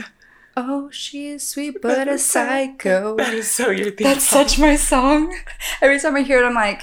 [0.58, 3.15] oh, she is sweet but a psycho.
[3.17, 4.47] that is so your theme That's song.
[4.47, 5.34] such my song.
[5.82, 6.82] Every time I hear it, I'm like,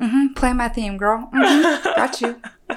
[0.00, 1.28] mm-hmm, play my theme, girl.
[1.32, 1.62] hmm
[1.96, 2.40] got you.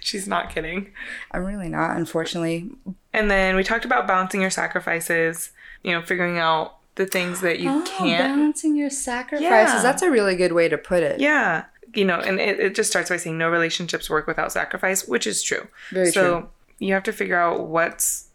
[0.00, 0.90] she's not kidding
[1.32, 2.70] I'm really not, unfortunately.
[3.12, 5.50] And then we talked about balancing your sacrifices,
[5.82, 8.32] you know, figuring out the things that you can't.
[8.32, 9.42] Oh, balancing your sacrifices.
[9.76, 9.82] Yeah.
[9.82, 11.20] That's a really good way to put it.
[11.20, 11.64] Yeah.
[11.94, 15.26] You know, and it, it just starts by saying no relationships work without sacrifice, which
[15.26, 15.68] is true.
[15.90, 16.12] Very true.
[16.12, 16.48] so true.
[16.78, 18.28] you have to figure out what's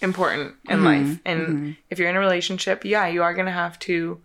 [0.00, 0.84] important in Mm-hmm.
[1.08, 1.18] life.
[1.24, 4.20] And if you're in a relationship, yeah, you are going to have to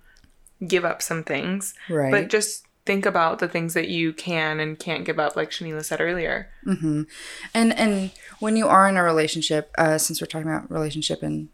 [0.65, 1.73] give up some things.
[1.89, 2.11] Right.
[2.11, 5.83] But just think about the things that you can and can't give up, like Shanila
[5.83, 6.49] said earlier.
[6.65, 7.07] And
[7.53, 11.49] and when you are in a relationship, uh, since we're talking about relationship and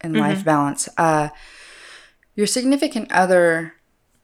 [0.00, 0.20] and Mm-hmm.
[0.20, 1.28] life balance, uh,
[2.36, 3.74] your significant other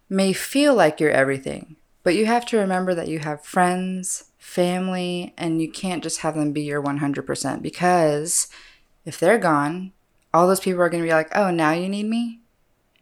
[0.09, 5.35] may feel like you're everything, but you have to remember that you have friends, family,
[5.37, 8.47] and you can't just have them be your 100% because
[9.05, 9.93] if they're gone,
[10.33, 12.41] all those people are going to be like, "Oh, now you need me."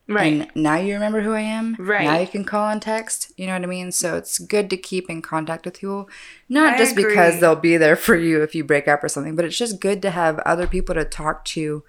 [0.08, 0.32] Right.
[0.32, 1.76] And now you remember who I am.
[1.78, 2.04] Right.
[2.04, 3.32] Now you can call and text.
[3.36, 3.92] You know what I mean?
[3.92, 6.08] So it's good to keep in contact with people.
[6.48, 7.04] Not I just agree.
[7.10, 9.80] because they'll be there for you if you break up or something, but it's just
[9.80, 11.84] good to have other people to talk to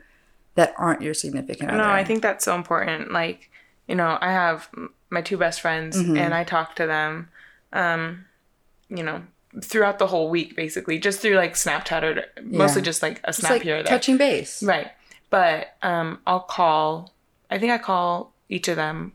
[0.56, 1.80] that aren't your significant other.
[1.80, 3.12] No, I think that's so important.
[3.12, 3.50] Like,
[3.88, 4.70] you know, I have
[5.10, 6.18] my two best friends Mm-hmm.
[6.18, 7.30] and I talk to them,
[7.74, 8.26] um,
[8.90, 9.24] you know,
[9.62, 13.52] throughout the whole week, basically, just through like Snapchat or mostly just like a snap
[13.52, 13.90] like here or there.
[13.90, 14.62] touching base.
[14.64, 14.88] Right.
[15.30, 17.13] But um, I'll call,
[17.54, 19.14] I think I call each of them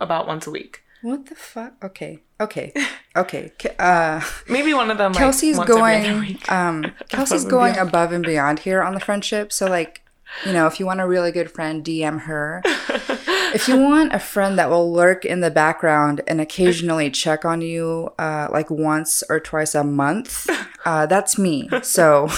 [0.00, 0.82] about once a week.
[1.00, 1.82] What the fuck?
[1.82, 2.18] Okay.
[2.38, 2.74] Okay.
[3.16, 3.50] Okay.
[3.78, 6.20] Uh, Maybe one of them, Kelsey's other going.
[6.20, 6.52] week.
[6.52, 7.88] Um, Kelsey's going beyond.
[7.88, 9.50] above and beyond here on the friendship.
[9.50, 10.02] So like,
[10.44, 12.60] you know, if you want a really good friend, DM her.
[12.66, 17.62] if you want a friend that will lurk in the background and occasionally check on
[17.62, 20.46] you, uh, like once or twice a month,
[20.84, 21.70] uh, that's me.
[21.82, 22.28] So.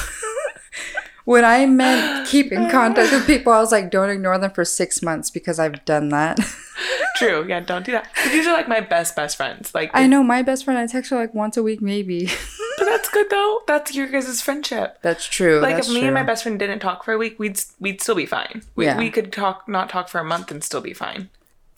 [1.25, 4.65] When I meant keep in contact with people, I was like, don't ignore them for
[4.65, 6.39] six months because I've done that.
[7.17, 7.47] True.
[7.49, 8.09] Yeah, don't do that.
[8.23, 9.73] But these are like my best, best friends.
[9.75, 12.27] Like, I know my best friend, I text her like once a week, maybe.
[12.79, 13.63] but that's good though.
[13.69, 14.99] That's your guys' friendship.
[15.03, 15.61] That's true.
[15.61, 16.09] like that's if me true.
[16.09, 18.87] and my best friend didn't talk for a week we'd we'd still be fine we,
[18.87, 18.99] Yeah.
[18.99, 21.29] we could talk not talk for a month and still be fine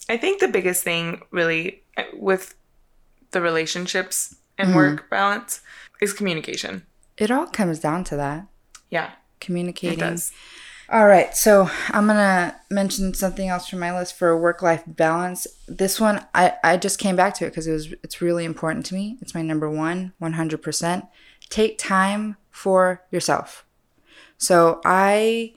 [0.08, 2.54] i think the biggest thing really uh, with
[3.32, 4.76] the relationships and Mm-hmm.
[4.76, 5.60] work balance
[6.00, 6.86] is communication
[7.18, 8.46] It all comes down to that
[8.90, 9.10] yeah
[9.44, 9.98] communicating.
[9.98, 10.32] it does
[10.90, 15.46] All right, so I'm gonna mention something else from my list for work-life balance.
[15.66, 18.84] This one, I I just came back to it because it was it's really important
[18.86, 19.16] to me.
[19.22, 21.06] It's my number one, 100 percent.
[21.48, 23.64] Take time for yourself.
[24.36, 25.54] So I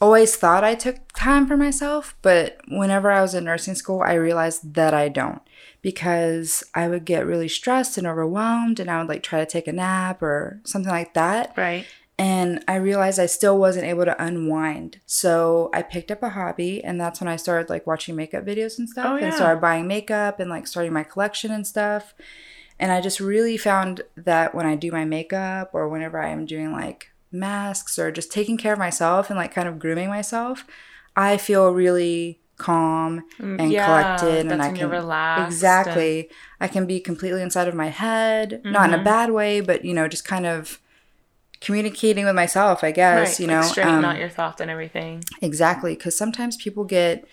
[0.00, 4.14] always thought I took time for myself, but whenever I was in nursing school, I
[4.14, 5.42] realized that I don't
[5.82, 9.66] because I would get really stressed and overwhelmed, and I would like try to take
[9.66, 11.52] a nap or something like that.
[11.56, 11.84] right
[12.18, 15.00] and I realized I still wasn't able to unwind.
[15.06, 18.78] So I picked up a hobby, and that's when I started like watching makeup videos
[18.78, 19.24] and stuff, Oh, yeah.
[19.26, 22.14] and started buying makeup and like starting my collection and stuff.
[22.80, 26.46] And I just really found that when I do my makeup or whenever I am
[26.46, 30.64] doing like masks or just taking care of myself and like kind of grooming myself,
[31.16, 36.86] I feel really calm and Mm, Yeah, collected and I can relaxed exactly I can
[36.86, 39.00] be completely inside of my head, not in Mm-hmm.
[39.00, 40.80] a bad way, but you know, just kind of
[41.60, 43.60] communicating with myself, I guess, right, you know.
[43.60, 45.24] like straighten um, out your thoughts and everything.
[45.42, 47.26] Exactly, because sometimes people get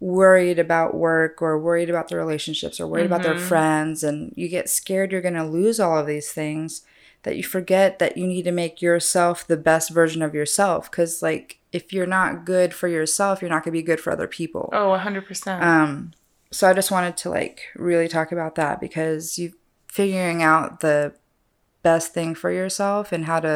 [0.00, 4.48] worried about work or worried about their relationships or worried about their friends, and you
[4.48, 6.82] get scared you're going to lose all of these things.
[7.24, 10.88] That you forget that you need to make yourself the best version of yourself.
[10.88, 14.12] Because, like, if you're not good for yourself, you're not going to be good for
[14.12, 14.70] other people.
[14.72, 15.60] Oh, 100%.
[15.60, 16.12] Um,
[16.50, 19.52] so I just wanted to like really talk about that because you
[19.88, 21.14] figuring out the
[21.90, 23.54] best thing for yourself and how to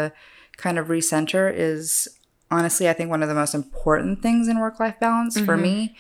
[0.65, 2.09] kind of recenter is
[2.51, 5.63] honestly I think one of the most important things in work life balance for Mm-hmm.
[5.63, 5.97] me.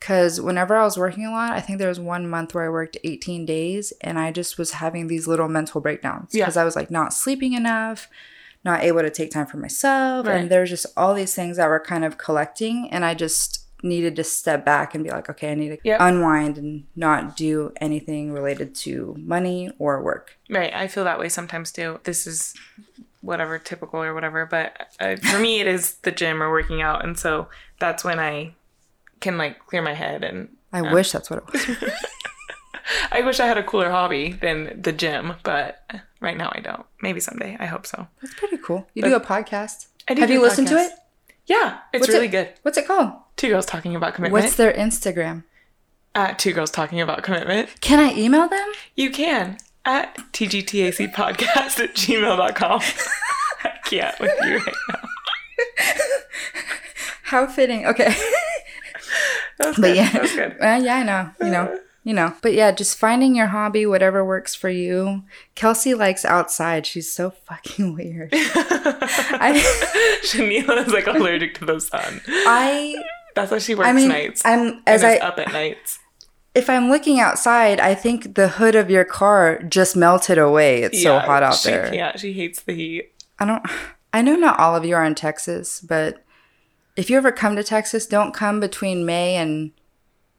[0.00, 2.68] Cause whenever I was working a lot, I think there was one month where I
[2.68, 6.44] worked 18 days and I just was having these little mental breakdowns Yeah.
[6.44, 8.08] because I was like not sleeping enough,
[8.64, 10.24] not able to take time for myself.
[10.26, 10.36] Right.
[10.40, 12.88] And there's just all these things that were kind of collecting.
[12.92, 15.98] And I just needed to step back and be like, okay, I need to Yep.
[16.00, 20.36] unwind and not do anything related to money or work.
[20.50, 20.74] Right.
[20.74, 22.00] I feel that way sometimes too.
[22.04, 22.54] This is
[23.20, 27.04] whatever typical or whatever, but uh, for me it is the gym or working out,
[27.04, 27.48] and so
[27.80, 28.54] that's when I
[29.20, 30.22] can like clear my head.
[30.24, 31.90] And I wish that's what it was.
[33.12, 35.82] I wish I had a cooler hobby than the gym, but
[36.20, 36.86] right now I don't.
[37.02, 37.56] Maybe someday.
[37.60, 38.06] I hope so.
[38.22, 38.86] That's pretty cool.
[38.94, 39.88] You do a podcast.
[40.08, 40.92] I do Have you listened to it?
[41.46, 42.48] Yeah, it's What's really it- good.
[42.62, 43.12] What's it called?
[43.38, 44.42] Two girls talking about commitment.
[44.44, 45.44] What's their Instagram?
[46.14, 47.80] At two girls talking about commitment.
[47.80, 48.68] Can I email them?
[48.96, 52.80] You can at tgtac podcast at gmail.com.
[53.64, 54.98] I can't with you right now.
[57.22, 57.86] How fitting.
[57.86, 58.14] Okay.
[59.58, 59.96] That was But good.
[59.96, 60.10] yeah.
[60.12, 60.56] That was good.
[60.60, 61.30] Uh, yeah, I know.
[61.40, 61.78] You know.
[62.04, 62.34] You know.
[62.42, 65.22] But yeah, just finding your hobby, whatever works for you.
[65.54, 66.86] Kelsey likes outside.
[66.86, 68.30] She's so fucking weird.
[68.32, 69.62] I
[70.24, 72.20] Shanila is like allergic to the sun.
[72.26, 72.96] I
[73.34, 74.42] That's why she works I mean nights.
[74.44, 75.98] I'm as and I up at nights.
[76.54, 80.82] if I'm looking outside, I think the hood of your car just melted away.
[80.82, 81.90] It's so hot out she there.
[81.90, 82.18] Can't.
[82.18, 83.12] She hates the heat.
[83.38, 83.62] I don't
[84.12, 86.24] I know not all of you are in Texas, but
[86.96, 89.70] if you ever come to Texas, don't come between May and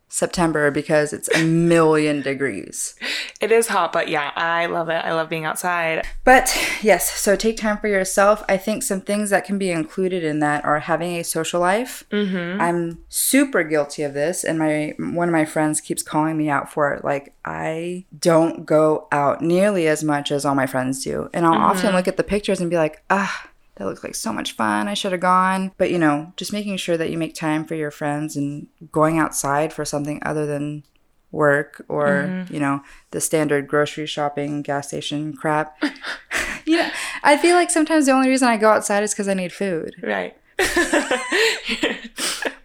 [0.10, 2.96] September because it's a million degrees.
[3.42, 5.06] It is hot, but yeah, I love it.
[5.06, 6.06] I love being outside.
[6.26, 8.44] But yes, so take time for yourself.
[8.50, 12.04] I think some things that can be included in that are having a social life.
[12.12, 12.60] Mm-hmm.
[12.60, 16.70] I'm super guilty of this, and my one of my friends keeps calling me out
[16.70, 17.06] for it.
[17.06, 21.54] Like I don't go out nearly as much as all my friends do, and I'll
[21.54, 23.48] often look at the pictures and be like, ah.
[23.80, 24.88] That looks like so much fun.
[24.88, 25.72] I should have gone.
[25.78, 29.18] But, you know, just making sure that you make time for your friends and going
[29.18, 30.84] outside for something other than
[31.32, 35.80] work or you know the standard grocery shopping gas station crap
[36.66, 36.90] you know
[37.22, 39.94] i feel like sometimes the only reason i go outside is because i need food
[40.02, 40.36] Right.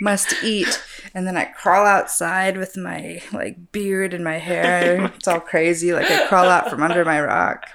[0.00, 0.82] must eat
[1.14, 5.92] and then i crawl outside with my like beard and my hair it's all crazy
[5.92, 7.66] like i crawl out from under my rock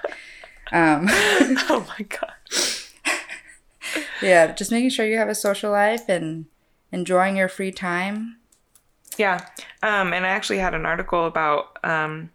[0.72, 2.32] um oh my god.
[4.22, 6.46] Yeah just making sure you have a social life and
[6.92, 8.36] enjoying your free time
[9.16, 9.40] Yeah.
[9.82, 12.30] Um, and I actually had an article about um,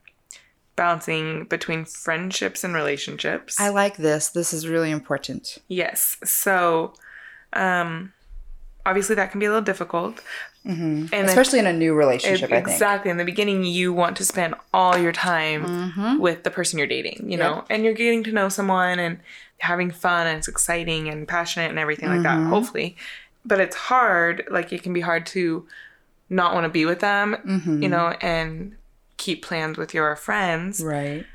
[0.76, 3.60] balancing between friendships and relationships.
[3.60, 6.18] i like this this is really important yes.
[6.24, 6.94] So,
[7.54, 8.12] um,
[8.86, 10.22] obviously that can be a little difficult.
[10.65, 11.13] Mm-hmm.
[11.13, 14.26] And especially in a new relationship i think exactly in the beginning, you want to
[14.26, 18.32] spend all your time with the person you're dating, you know, and you're getting to
[18.32, 19.20] know someone and
[19.60, 22.38] having fun and it's exciting and passionate and everything like that.
[22.50, 22.96] Hopefully,
[23.46, 24.46] but it's hard.
[24.50, 25.65] Like it can be hard to
[26.30, 27.36] not want to be with them,
[27.82, 28.76] you know, and
[29.18, 30.82] keep plans with your friends.
[30.84, 31.26] right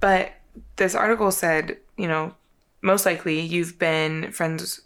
[0.00, 0.32] But
[0.76, 2.34] this article said, you know,
[2.82, 4.80] most likely you've been friends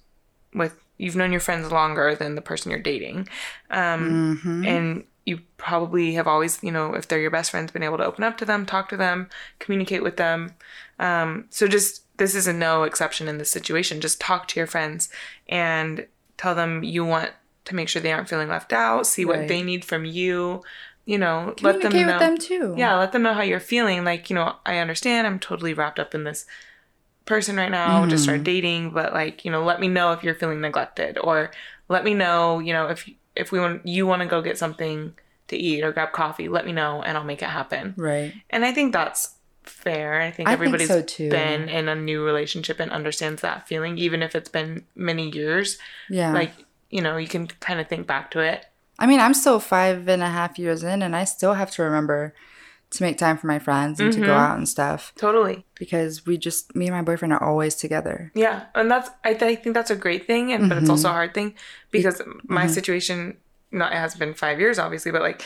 [0.55, 3.29] with, you've known your friends longer than the person you're dating.
[3.71, 7.99] Um, And you probably have always, you know, if they're your best friends, been able
[7.99, 9.29] to open up to them, talk to them,
[9.59, 10.55] communicate with them.
[10.99, 14.01] Um, so just, this is a no exception in this situation.
[14.01, 15.09] Just talk to your friends
[15.49, 17.31] and tell them you want
[17.65, 19.49] to make sure they aren't feeling left out, see what Right.
[19.49, 20.63] they need from you.
[21.07, 24.05] You know, let them know with them too yeah let them know how you're feeling
[24.05, 26.45] like you know i understand i'm totally wrapped up in this
[27.25, 28.23] person right now just mm-hmm.
[28.25, 31.51] started dating but like you know let me know if you're feeling neglected or
[31.89, 35.15] let me know you know if if we want you want to go get something
[35.47, 38.67] to eat or grab coffee let me know and i'll make it happen right and
[38.67, 39.35] i think that's
[39.69, 40.21] fair.
[40.21, 44.23] I think I think so, been in a new relationship and understands that feeling, even
[44.23, 45.79] if it's been many years.
[46.09, 46.33] Yeah.
[46.33, 46.53] Like,
[46.91, 48.67] you know, you can kind of think back to it.
[48.99, 51.83] I mean, I'm still five and a half years in, and I still have to
[51.83, 52.35] remember
[52.91, 54.33] to make time for my friends and to go mm-hmm.
[54.33, 55.67] out and stuff Totally.
[55.75, 58.33] because we just, me and my boyfriend are always together.
[58.35, 60.93] Yeah, and that's I, th- I think that's a great thing, and but it's mm-hmm.
[60.93, 61.55] also a hard thing
[61.91, 62.73] because my mm-hmm.
[62.73, 63.37] situation
[63.71, 65.43] not it has been five years obviously, but like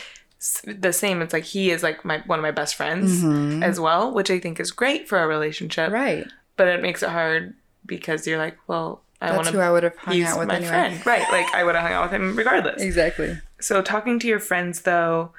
[0.65, 1.21] the same.
[1.21, 3.63] It's like he is like my one of my best friends mm-hmm.
[3.63, 5.91] as well, which I think is great for a relationship.
[5.91, 6.25] Right.
[6.55, 9.59] But it makes it hard because you're like, well, I want to.
[9.59, 10.69] I would have hung out with my anyway.
[10.69, 11.31] friend, right?
[11.31, 12.81] Like I would have hung out with him regardless.
[12.81, 13.37] Exactly.
[13.59, 15.31] So talking to your friends though,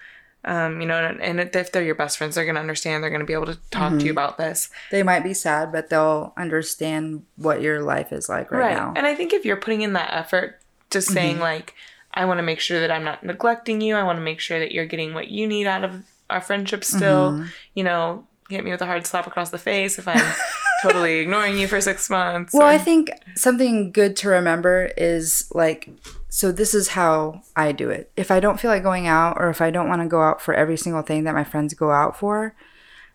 [0.47, 3.03] um, you know, and, and if they're your best friends, they're gonna understand.
[3.03, 4.11] They're gonna be able to talk to you mm-hmm.
[4.13, 4.71] about this.
[4.91, 8.95] They might be sad, but they'll understand what your life is like right, now.
[8.97, 11.43] And I think if you're putting in that effort, just saying mm-hmm.
[11.43, 11.75] like,
[12.15, 13.97] I want to make sure that I'm not neglecting you.
[13.97, 16.85] I want to make sure that you're getting what you need out of our friendship
[16.85, 17.33] still.
[17.33, 17.47] Mm-hmm.
[17.75, 20.35] You know, hit me with a hard slap across the face if I'm
[20.83, 22.55] totally ignoring you for six months.
[22.55, 25.91] Well, or- I think something good to remember is like,
[26.29, 28.11] so this is how I do it.
[28.17, 30.41] If I don't feel like going out or if I don't want to go out
[30.41, 32.55] for every single thing that my friends go out for,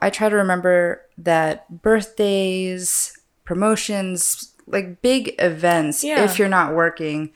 [0.01, 6.23] I try to remember that birthdays, promotions, like big events, Yeah.
[6.23, 7.31] if you're not working,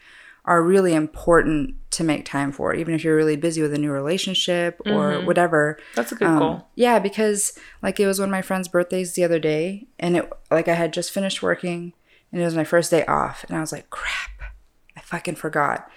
[0.45, 3.91] are really important to make time for, even if you're really busy with a new
[3.91, 5.77] relationship or whatever.
[5.95, 6.67] that's a good Um, goal.
[6.75, 10.29] Yeah, because like it was one of my friend's birthdays the other day, and it
[10.51, 11.93] like I had just finished working,
[12.31, 14.51] and it was my first day off, and I was like, crap,
[14.97, 15.89] I fucking forgot.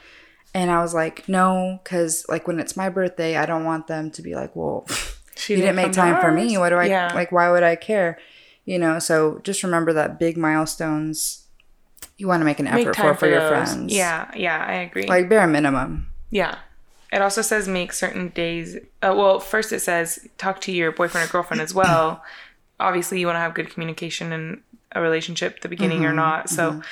[0.54, 4.10] And I was like, no, because like when it's my birthday, I don't want them
[4.12, 4.86] to be like, well,
[5.36, 6.56] She you didn't make time for me.
[6.56, 7.12] What do I Yeah.
[7.14, 7.30] like?
[7.32, 8.18] Why would I care?
[8.64, 8.98] You know.
[8.98, 11.45] So just remember that big milestones.
[12.18, 13.92] You want to make an Make effort time for for your friends.
[13.92, 15.06] Yeah, yeah, I agree.
[15.06, 16.08] Like bare minimum.
[16.30, 16.56] Yeah.
[17.12, 18.76] It also says make certain days.
[19.02, 22.22] Uh, well, first it says talk to your boyfriend or girlfriend as well.
[22.80, 26.50] Obviously, you want to have good communication in a relationship, the beginning Mm-hmm, or not.
[26.50, 26.82] So,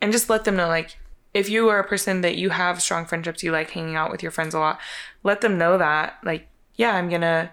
[0.00, 0.96] and just let them know, like,
[1.34, 4.22] if you are a person that you have strong friendships, you like hanging out with
[4.22, 4.80] your friends a lot,
[5.22, 7.50] let them know that, like, yeah, I'm gonna,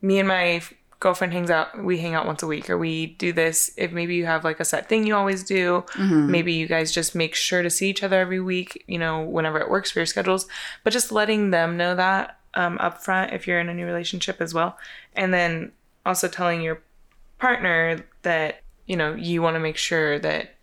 [0.00, 0.62] me and my
[1.04, 3.70] girlfriend hangs out, we hang out once a week, or we do this.
[3.76, 7.14] If maybe you have like a set thing you always do, maybe you guys just
[7.14, 10.06] make sure to see each other every week, you know, whenever it works for your
[10.06, 10.46] schedules,
[10.82, 14.40] but just letting them know that um, up front if you're in a new relationship
[14.40, 14.78] as well.
[15.14, 15.72] And then
[16.06, 16.80] also telling your
[17.38, 20.54] partner that, you know, you want to make sure that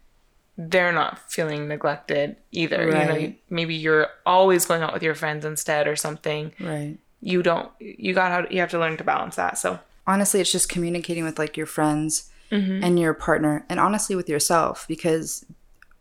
[0.58, 2.86] they're not feeling neglected either.
[2.88, 3.42] You know, Right.
[3.50, 6.52] maybe you're always going out with your friends instead or something.
[6.60, 6.98] Right.
[7.22, 9.58] You don't, you got how, you have to learn to balance that.
[9.60, 12.84] So, honestly it's just communicating with like your friends Mm-hmm.
[12.84, 15.46] and your partner and honestly with yourself because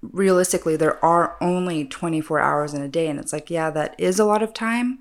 [0.02, 4.18] realistically there are only 24 hours in a day and it's like yeah that is
[4.18, 4.98] a lot of time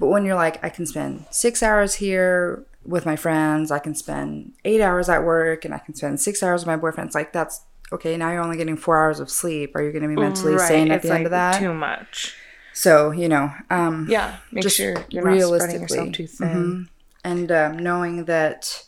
[0.00, 3.94] but when you're like i can spend six hours here with my friends i can
[3.94, 7.14] spend eight hours at work and i can spend six hours with my boyfriend it's
[7.14, 7.60] like that's
[7.92, 10.58] okay now you're only getting four hours of sleep are you going to be mentally
[10.58, 12.34] sane at it's the end of that too much.
[12.72, 16.88] so you know um Yeah, make Just sure you're not spreading yourself too thin.
[17.26, 18.84] And um, knowing that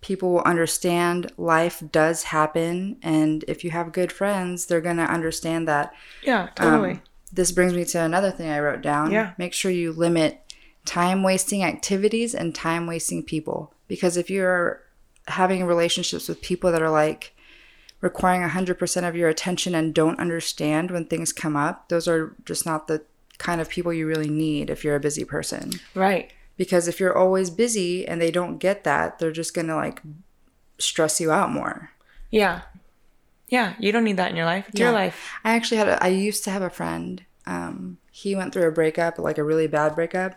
[0.00, 5.02] people will understand life does happen and if you have good friends they're going to
[5.18, 6.92] understand that Yeah, totally.
[6.92, 7.02] Um,
[7.32, 9.32] this brings me to another thing i wrote down Yeah.
[9.38, 10.40] make sure you limit
[10.84, 14.82] time wasting activities and time wasting people because if you're
[15.26, 17.34] having relationships with people that are like
[18.00, 22.64] requiring 100% of your attention and don't understand when things come up those are just
[22.64, 23.02] not the
[23.36, 26.32] kind of people you really need if you're a busy person right.
[26.58, 30.02] Because if you're always busy and they don't get that they're just gonna like
[30.78, 31.90] stress you out more
[32.30, 32.62] Yeah.
[33.48, 34.66] Yeah, you don't need that in your life.
[34.68, 35.30] It's your life.
[35.42, 38.72] i actually had a i used to have a friend um he went through a
[38.72, 40.34] breakup like a really bad breakup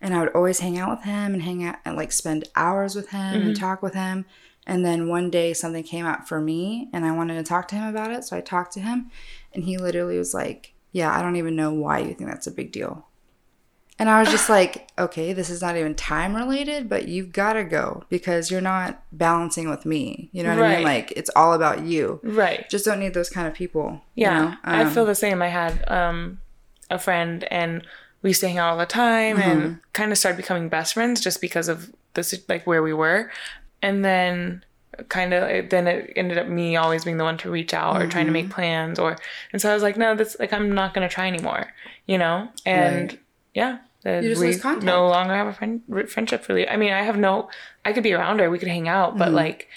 [0.00, 2.96] and i would always hang out with him and hang out and like spend hours
[2.96, 4.24] with him and talk with him
[4.66, 7.76] and then one day something came out for me and i wanted to talk to
[7.76, 9.08] him about it so i talked to him
[9.52, 12.50] and he literally was like yeah i don't even know why you think that's a
[12.60, 13.06] big deal
[13.98, 17.54] and I was just like, okay, this is not even time related, but you've got
[17.54, 20.28] to go because you're not balancing with me.
[20.32, 20.84] You know what I mean?
[20.84, 22.20] Like, it's all about you.
[22.22, 22.68] Right.
[22.70, 24.00] Just don't need those kind of people.
[24.14, 24.38] you Yeah.
[24.40, 24.54] know?
[24.64, 25.42] I Um, feel the same.
[25.42, 26.40] I had um
[26.90, 27.82] a friend and
[28.22, 29.50] we used to hang out all the time Mm-hmm.
[29.50, 33.30] and kind of started becoming best friends just because of this like where we were.
[33.82, 34.64] And then
[35.08, 38.06] kind of then it ended up me always being the one to reach out or
[38.08, 38.46] trying to Mm-hmm.
[38.48, 39.16] make plans or
[39.52, 41.66] and so I was like no that's like I'm not going to try anymore
[42.06, 43.20] you know and Right.
[43.54, 43.78] yeah
[44.22, 44.84] You just we lose contact.
[44.84, 47.48] no longer have a friend friendship really I mean I have no
[47.84, 49.18] I could be around her we could hang out Mm-hmm.
[49.18, 49.68] but like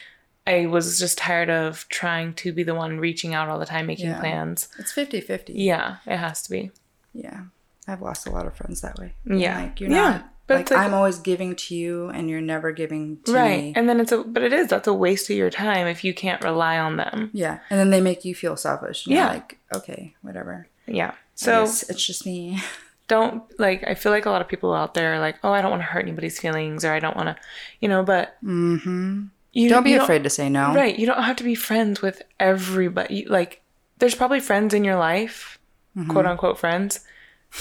[0.47, 3.85] I was just tired of trying to be the one reaching out all the time
[3.85, 4.19] making Yeah.
[4.19, 5.53] plans it's 50 50.
[5.53, 6.71] yeah, it has to be.
[7.13, 7.41] Yeah.
[7.87, 9.13] I've lost a lot of friends that way.
[9.25, 9.61] Yeah.
[9.63, 10.09] Like, you're yeah.
[10.09, 10.27] not.
[10.47, 13.63] But like, like- I'm always giving to you and you're never giving to right.
[13.65, 13.73] me.
[13.75, 16.13] And then it's a, but it is, that's a waste of your time if you
[16.13, 17.29] can't rely on them.
[17.33, 17.59] yeah.
[17.69, 19.05] And then they make you feel selfish.
[19.07, 19.27] Yeah.
[19.27, 20.67] Like, okay, whatever.
[20.87, 21.13] Yeah.
[21.35, 22.59] So it's just me.
[23.13, 25.61] don't like, I feel like a lot of people out there are like, oh, I
[25.61, 27.35] don't want to hurt anybody's feelings or I don't want to,
[27.81, 30.73] you know, but hmm you Don't be you afraid to say no.
[30.73, 30.97] Right.
[30.97, 33.25] You don't have to be friends with everybody.
[33.27, 33.61] Like,
[33.99, 35.59] there's probably friends in your life,
[35.97, 36.09] Mm-hmm.
[36.11, 37.01] quote unquote friends,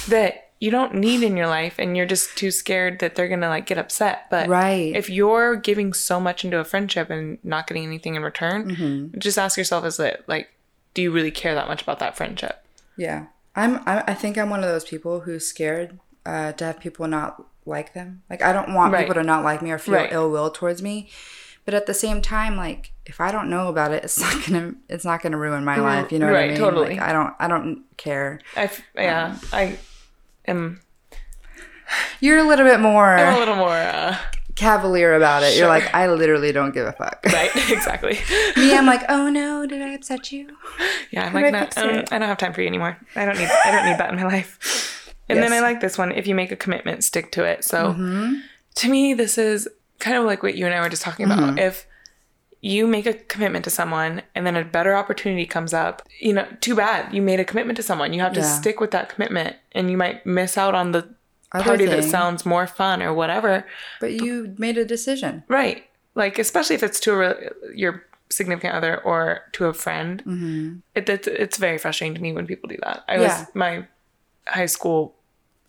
[0.08, 3.40] that you don't need in your life and you're just too scared that they're going
[3.40, 4.26] to like get upset.
[4.30, 4.94] But Right.
[4.94, 9.18] if you're giving so much into a friendship and not getting anything in return, Mm-hmm.
[9.18, 10.46] just ask yourself is it like,
[10.94, 12.62] do you really care that much about that friendship?
[12.96, 13.26] Yeah,
[13.56, 13.76] I'm.
[13.86, 17.44] I, I think I'm one of those people who's scared uh, to have people not
[17.66, 18.22] like them.
[18.30, 19.00] Like I don't want Right.
[19.06, 20.12] people to not like me or feel Right.
[20.12, 21.10] ill will towards me.
[21.64, 24.74] But at the same time, like if I don't know about it, it's not gonna.
[24.88, 26.10] It's not gonna ruin my life.
[26.12, 26.58] You know what I Right, mean?
[26.58, 26.90] totally.
[26.90, 27.34] Like, I don't.
[27.38, 28.40] I don't care.
[28.56, 29.78] I, f- yeah, I
[30.46, 30.80] am
[32.20, 34.16] You're a little bit more I'm a little more, uh,
[34.60, 35.56] cavalier about it.
[35.56, 37.20] You're like, I literally don't give a fuck.
[37.32, 38.18] right, exactly.
[38.56, 40.56] me, I'm like, oh no, did I upset you?
[41.10, 42.12] Yeah, I'm like, I no, I don't.
[42.12, 42.96] I don't have time for you anymore.
[43.16, 45.14] I don't need, I don't need that in my life.
[45.28, 46.12] And then I like this one.
[46.12, 47.64] If you make a commitment, stick to it.
[47.64, 48.34] So Mm-hmm.
[48.76, 51.42] to me, this is kind of like what you and I were just talking Mm-hmm.
[51.44, 51.58] about.
[51.58, 51.86] If
[52.62, 56.46] you make a commitment to someone and then a better opportunity comes up, you know,
[56.60, 57.14] too bad.
[57.14, 58.12] You made a commitment to someone.
[58.12, 58.58] You have to Yeah.
[58.60, 61.08] stick with that commitment and you might miss out on the
[61.52, 63.66] Other party that sounds more fun or whatever.
[64.00, 65.42] But you made a decision.
[65.48, 65.84] Right.
[66.14, 67.34] Like, especially if it's to a,
[67.74, 70.22] your significant other or to a friend.
[70.24, 70.76] Mm-hmm.
[70.94, 73.04] It, it's, it's very frustrating to me when people do that.
[73.08, 73.40] I Yeah.
[73.40, 73.86] was, my
[74.46, 75.14] high school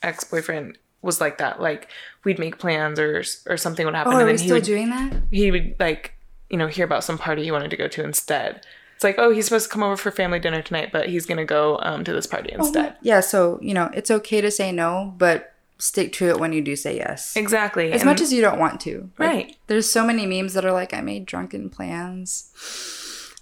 [0.03, 1.59] ex boyfriend was like that.
[1.61, 1.87] Like,
[2.23, 4.13] we'd make plans or, or something would happen.
[4.13, 5.13] Oh, are and we then he still would, doing that?
[5.31, 6.13] he would, like,
[6.51, 8.65] you know, hear about some party he wanted to go to instead.
[8.95, 11.39] It's like, oh, he's supposed to come over for family dinner tonight, but he's going
[11.39, 12.95] to go um, to this party instead.
[13.01, 13.21] Yeah.
[13.21, 15.50] So you know, it's okay to say no, but
[15.81, 17.35] stick to it when you do say yes.
[17.35, 17.91] Exactly.
[17.91, 19.09] As And- much as you don't want to.
[19.17, 19.55] Like, Right.
[19.67, 22.51] There's so many memes that are like, I made drunken plans.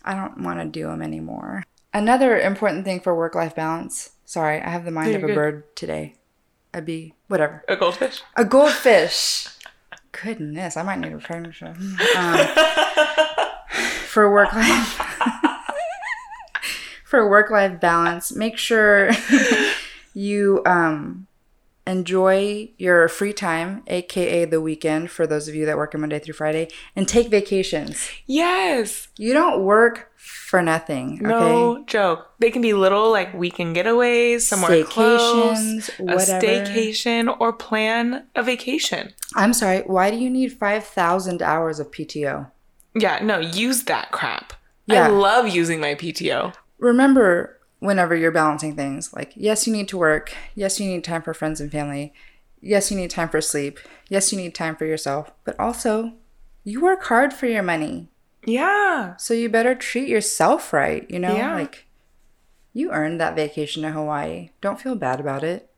[0.05, 1.63] I don't want to do them anymore.
[1.93, 4.11] Another important thing for work life balance.
[4.25, 5.35] Sorry, I have the mind You're of a good.
[5.35, 6.15] bird today.
[6.73, 7.63] A bee, whatever.
[7.67, 8.21] a goldfish.
[8.35, 9.47] A goldfish.
[10.11, 11.75] Goodness, I might need a partnership.
[12.15, 12.47] Um,
[14.05, 15.01] for work life.
[17.05, 19.09] for work life balance, make sure
[20.13, 21.27] you um,
[21.89, 26.19] enjoy your free time, aka the weekend, for those of you that work on Monday
[26.19, 28.09] through Friday, and take vacations.
[28.27, 29.07] Yes.
[29.17, 31.13] You don't work for nothing.
[31.13, 31.27] Okay?
[31.27, 32.31] No joke.
[32.39, 38.43] They can be little like weekend getaways, somewhere close, Staycations, a staycation, or plan a
[38.43, 39.13] vacation.
[39.35, 39.81] I'm sorry.
[39.81, 42.51] Why do you need five thousand hours of PTO?
[42.95, 44.53] Yeah, no, use that crap.
[44.85, 45.05] Yeah.
[45.05, 46.53] I love using my PTO.
[46.79, 51.21] remember whenever you're balancing things like yes you need to work yes you need time
[51.21, 52.13] for friends and family
[52.61, 56.13] yes you need time for sleep yes you need time for yourself but also
[56.63, 58.09] you work hard for your money
[58.45, 59.15] Yeah.
[59.17, 61.55] so you better treat yourself right you know Yeah.
[61.55, 61.85] like
[62.73, 65.69] you earned that vacation to hawaii don't feel bad about it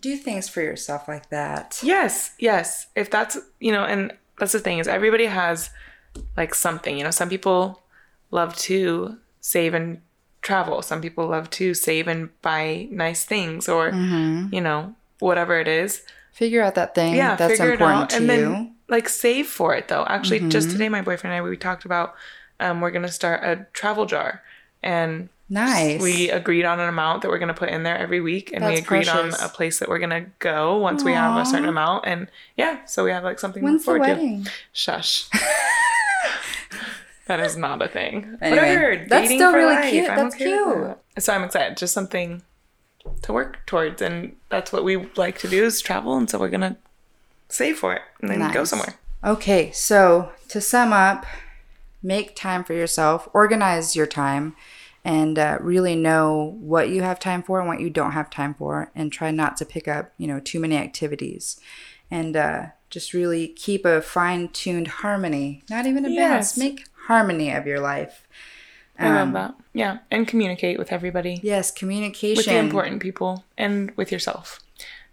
[0.00, 2.88] do things for yourself like that Yes, yes.
[2.94, 5.70] If that's, you know, and that's the thing is everybody has
[6.36, 7.82] like something, you know, some people
[8.30, 10.02] love to save and
[10.48, 10.76] travel.
[10.82, 14.54] Some people love to save and buy nice things or, Mm-hmm.
[14.56, 14.80] you know,
[15.20, 16.02] whatever it is.
[16.32, 18.52] figure out that thing yeah, that's figure important it out, to and you Mm-hmm.
[18.64, 20.04] then like save for it though.
[20.16, 22.14] Actually, just today, my boyfriend and I we talked about
[22.60, 24.30] um, we're gonna start a travel jar,
[24.82, 28.46] and nice we agreed on an amount that we're gonna put in there every week,
[28.54, 29.40] and we agreed precious.
[29.40, 32.74] on a place that we're gonna go once we have a certain amount, and yeah,
[32.86, 34.50] so we have like something when's to the look forward wedding to.
[34.72, 35.28] Shush.
[37.28, 38.36] that is not a thing.
[38.42, 39.06] Anyway, Whatever.
[39.08, 39.90] that's still really life.
[39.90, 40.10] cute.
[40.10, 40.96] I'm That's okay cute.
[41.14, 41.22] that.
[41.22, 41.76] So I'm excited.
[41.76, 42.42] Just something
[43.22, 46.48] to work towards, and that's what we like to do is travel, and so we're
[46.50, 46.76] gonna
[47.48, 48.94] save for it and then go somewhere.
[49.24, 51.24] Okay, so to sum up,
[52.02, 54.54] make time for yourself, organize your time,
[55.04, 58.54] and uh, really know what you have time for and what you don't have time
[58.54, 61.58] for, and try not to pick up, you know, too many activities,
[62.10, 65.62] and uh, just really keep a fine-tuned harmony.
[65.70, 68.26] Not even a balance, make harmony of your life.
[68.98, 69.54] I love Um, that.
[69.72, 74.60] Yeah, and communicate with everybody, Yes, communication with the important people, and with yourself.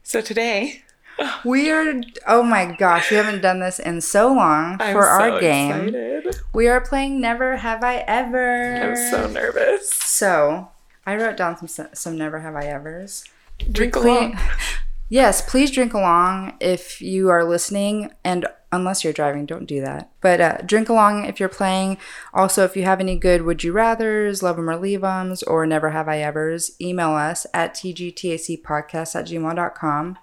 [0.04, 0.84] So today,
[1.46, 2.02] We are.
[2.28, 5.72] Oh my gosh, we haven't done this in so long I'm for our game.
[5.88, 6.36] excited.
[6.52, 8.76] We are playing Never Have I Ever.
[8.84, 9.90] I'm so nervous.
[9.92, 10.70] So
[11.06, 13.24] I wrote down some some never have I ever's.
[13.72, 14.40] Drink Clean- along.
[15.08, 20.10] Yes, please drink along if you are listening, and unless you're driving, don't do that.
[20.20, 21.98] But uh, drink along if you're playing.
[22.34, 25.44] Also, if you have any good would you rather's, love 'em or Leave leave 'ems,
[25.44, 30.18] or never have I ever's, email us at tgtacpodcast at gmail.com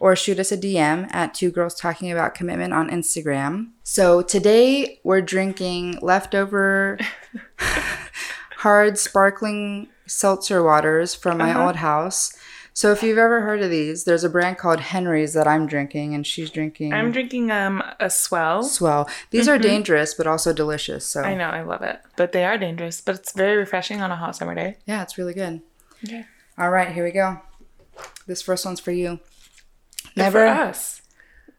[0.00, 3.68] or shoot us a DM at Two Girls Talking About Commitment on Instagram.
[3.84, 6.98] So today we're drinking leftover
[8.58, 11.66] hard sparkling seltzer waters from my Uh-huh.
[11.66, 12.32] old house.
[12.76, 16.12] So if you've ever heard of these, there's a brand called Henry's that I'm drinking,
[16.12, 18.64] and she's drinking I'm drinking um a swell.
[18.64, 19.08] Swell.
[19.30, 21.06] These are dangerous, but also delicious.
[21.06, 22.00] So I know, I love it.
[22.16, 24.76] But they are dangerous, but it's very refreshing on a hot summer day.
[24.86, 25.62] yeah, it's really good.
[26.04, 26.24] Okay.
[26.58, 27.40] All right, here we go.
[28.26, 29.20] This first one's for you.
[30.02, 30.46] For Never.
[30.46, 31.00] us.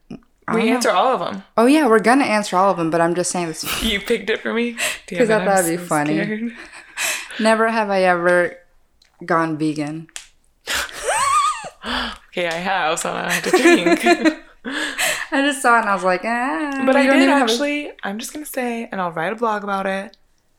[0.10, 0.76] We know.
[0.76, 1.44] answer all of them.
[1.58, 3.64] Oh yeah, we're gonna answer all of them, but I'm just saying this.
[3.84, 4.76] You picked it for me
[5.08, 6.52] because I thought it'd be funny.
[7.40, 8.58] Never have I ever
[9.26, 10.08] gone vegan.
[12.30, 14.04] Okay, I have, so I have to drink.
[14.66, 16.84] I just saw it and I was like, ah.
[16.86, 17.92] but I did have a- actually.
[18.04, 20.18] I'm just gonna say, and I'll write a blog about it.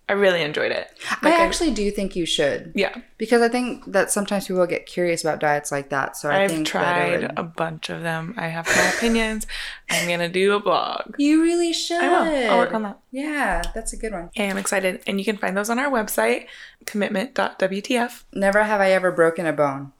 [0.08, 0.86] I really enjoyed it.
[1.20, 5.24] I actually do think you should Yeah, because I think that sometimes people get curious
[5.24, 6.16] about diets like that.
[6.16, 8.32] So I that tried would- a bunch of them.
[8.36, 9.48] I have my opinions.
[9.90, 11.16] I'm gonna do a blog.
[11.18, 12.00] You really should.
[12.02, 12.50] I will.
[12.52, 13.00] I'll work on that.
[13.10, 14.30] Yeah, that's a good one.
[14.38, 16.46] I am excited, and you can find those on our website,
[16.86, 18.22] commitment.wtf.
[18.32, 19.92] Never have I ever broken a bone.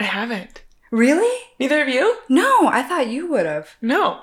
[0.00, 0.62] I haven't.
[0.92, 1.40] Really?
[1.58, 2.18] Neither of you?
[2.28, 3.70] No, I thought you would have.
[3.80, 4.22] No.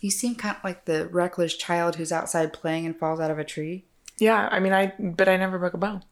[0.00, 3.38] You seem kind of like the reckless child who's outside playing and falls out of
[3.40, 3.84] a tree.
[4.18, 6.04] Yeah, I mean, I but I never broke a bone.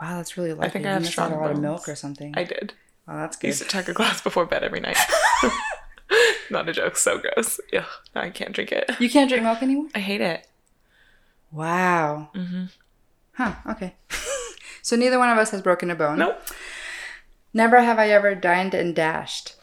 [0.00, 0.66] Wow, that's really lucky.
[0.66, 2.32] I think I You must have had a strong lot of milk or something.
[2.36, 2.74] I did.
[3.08, 3.46] oh, that's I good.
[3.48, 4.96] used to chug a glass before bed every night.
[6.50, 6.96] Not a joke.
[6.96, 7.58] So gross.
[7.72, 8.88] Yeah, I can't drink it.
[9.00, 9.88] You can't drink milk anymore?
[9.94, 10.46] I hate it.
[11.50, 12.30] Wow.
[12.34, 12.64] Mm-hmm.
[13.32, 13.94] Huh, okay.
[14.82, 16.18] so neither one of us has broken a bone.
[16.18, 16.40] Nope.
[17.52, 19.56] Never have I ever dined and dashed.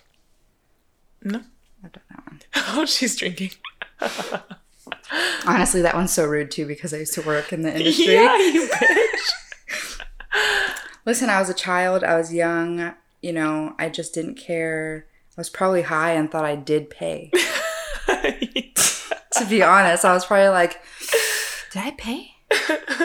[1.23, 1.41] No.
[1.83, 2.39] I've done that one.
[2.79, 3.51] Oh, she's drinking.
[5.45, 8.13] Honestly, that one's so rude too because I used to work in the industry.
[8.13, 10.01] Yeah, you bitch.
[11.05, 15.05] Listen, I was a child, I was young, you know, I just didn't care.
[15.37, 17.31] I was probably high and thought I did pay.
[18.07, 20.81] to be honest, I was probably like,
[21.71, 22.31] did I pay?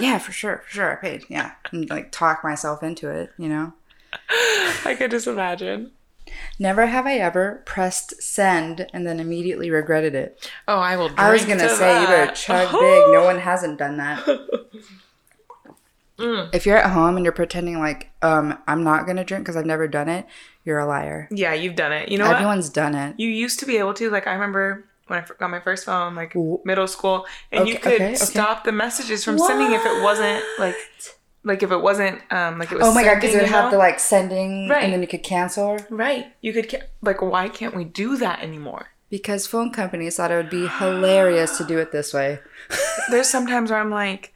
[0.01, 1.24] yeah, for sure, for sure, I paid.
[1.28, 3.72] Yeah, and like talk myself into it, you know.
[4.84, 5.92] I could just imagine.
[6.58, 10.48] Never have I ever pressed send and then immediately regretted it.
[10.68, 11.08] Oh, I will.
[11.08, 12.34] Drink I was gonna to say you better that.
[12.36, 13.12] chug big.
[13.12, 14.24] No one hasn't done that.
[16.18, 16.54] Mm.
[16.54, 19.66] If you're at home and you're pretending like um I'm not gonna drink because I've
[19.66, 20.26] never done it,
[20.64, 21.28] you're a liar.
[21.30, 22.10] Yeah, you've done it.
[22.10, 22.36] You know what?
[22.36, 23.18] Everyone's done it.
[23.18, 24.10] You used to be able to.
[24.10, 27.78] Like I remember when I got my first phone, like W- middle school, and you
[27.78, 28.14] could okay, okay.
[28.14, 30.76] stop the messages from sending if it wasn't like,
[31.45, 32.86] like if it wasn't um like it was.
[32.86, 34.84] Oh my god, because it would have the like sending Right.
[34.84, 35.78] and then you could cancel.
[35.90, 36.26] right.
[36.40, 38.88] You could ca- like why can't we do that anymore?
[39.11, 42.38] Because phone companies thought it would be hilarious to do it this way.
[43.11, 44.32] There's sometimes where I'm like,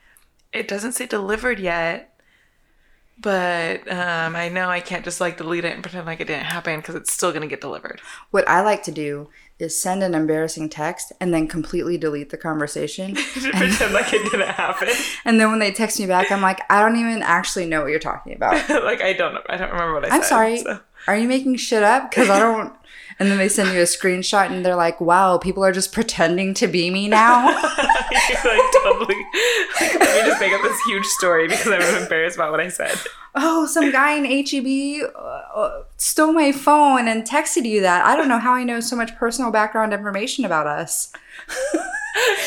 [0.52, 2.15] it doesn't say delivered yet.
[3.18, 6.44] But um, I know I can't just like delete it and pretend like it didn't
[6.44, 8.00] happen because it's still gonna get delivered.
[8.30, 12.36] What I like to do is send an embarrassing text and then completely delete the
[12.36, 13.14] conversation.
[13.32, 14.88] pretend like it didn't happen.
[15.24, 17.90] and then when they text me back, I'm like, I don't even actually know what
[17.90, 18.68] you're talking about.
[18.84, 19.38] like I don't.
[19.48, 20.16] I don't remember what I said.
[20.16, 20.58] I'm sorry.
[20.58, 20.80] so.
[21.08, 22.10] Are you making shit up?
[22.10, 22.72] Because I don't.
[23.18, 26.52] And then they send you a screenshot and they're like, wow, people are just pretending
[26.54, 27.46] to be me now.
[27.64, 29.16] like totally.
[29.80, 32.68] Like, let me just make up this huge story because I'm embarrassed about what I
[32.68, 32.94] said.
[33.34, 38.04] oh, some guy in HEB uh, uh, stole my phone and texted you that.
[38.04, 41.12] I don't know how he knows so much personal background information about us.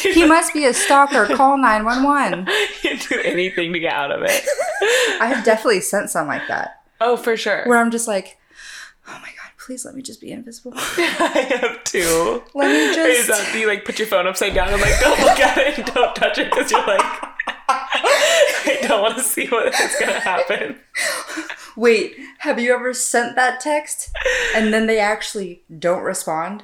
[0.01, 1.27] He must be a stalker.
[1.27, 2.47] Call 911.
[2.83, 4.43] You do anything to get out of it.
[5.21, 7.65] I have definitely sent some like that Oh, for sure.
[7.67, 8.39] where I'm just like,
[9.07, 9.38] oh my God,
[9.69, 10.73] please let me just be invisible.
[10.75, 12.41] I have two.
[12.55, 15.19] Let me Or is that you like put your phone upside down and like don't
[15.19, 16.99] look at it and don't touch it because you're like
[17.69, 20.79] I don't want to see what's gonna happen.
[21.75, 24.09] Wait, have you ever sent that text
[24.55, 26.63] and then they actually don't respond?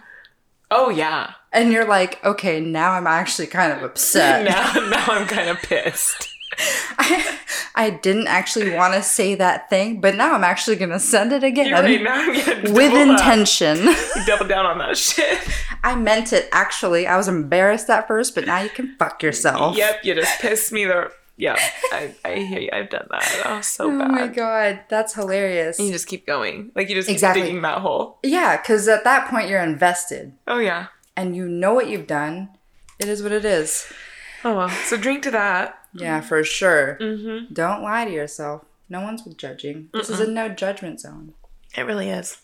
[0.72, 1.34] Oh yeah.
[1.54, 4.46] And you're like, okay, now I'm actually kind of upset.
[4.50, 6.35] Now now I'm kind of pissed.
[6.98, 7.38] I,
[7.76, 11.32] I didn't actually want to say that thing, but now I'm actually going to send
[11.34, 12.22] it again right now.
[12.22, 13.88] I'm with intention.
[14.26, 15.40] Double down on that shit.
[15.84, 17.06] I meant it actually.
[17.08, 19.78] I was embarrassed at first, but now you can fuck yourself.
[19.78, 21.12] Yep, you just pissed me the.
[21.38, 21.58] Yeah,
[21.92, 22.70] I, I hear you.
[22.72, 23.42] I've done that.
[23.46, 24.10] Oh, so Oh bad.
[24.10, 25.78] my god, that's hilarious.
[25.78, 26.72] And you just keep going.
[26.76, 27.42] Like you just keep Exactly.
[27.42, 28.20] digging that hole.
[28.24, 30.88] Yeah, because at that point you're invested Oh yeah.
[31.18, 32.52] and you know what you've done.
[33.00, 33.86] It is what it is.
[34.46, 34.70] Oh well.
[34.70, 35.78] So drink to that.
[36.02, 36.98] Yeah, for sure.
[37.02, 37.54] Mm-hmm.
[37.54, 38.66] Don't lie to yourself.
[38.90, 39.90] No one's judging.
[39.94, 41.34] This is a no judgment zone.
[41.76, 42.38] It really is.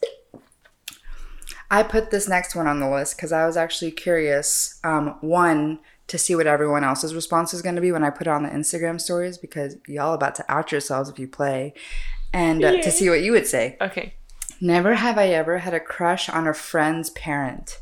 [1.70, 4.80] I put this next one on the list because I was actually curious.
[4.84, 8.28] Um, one to see what everyone else's response is going to be when I put
[8.28, 11.74] it on the Instagram stories because y'all about to out yourselves if you play,
[12.34, 13.78] and uh, to see what you would say.
[13.80, 14.16] Okay.
[14.60, 17.80] Never have I ever had a crush on a friend's parent.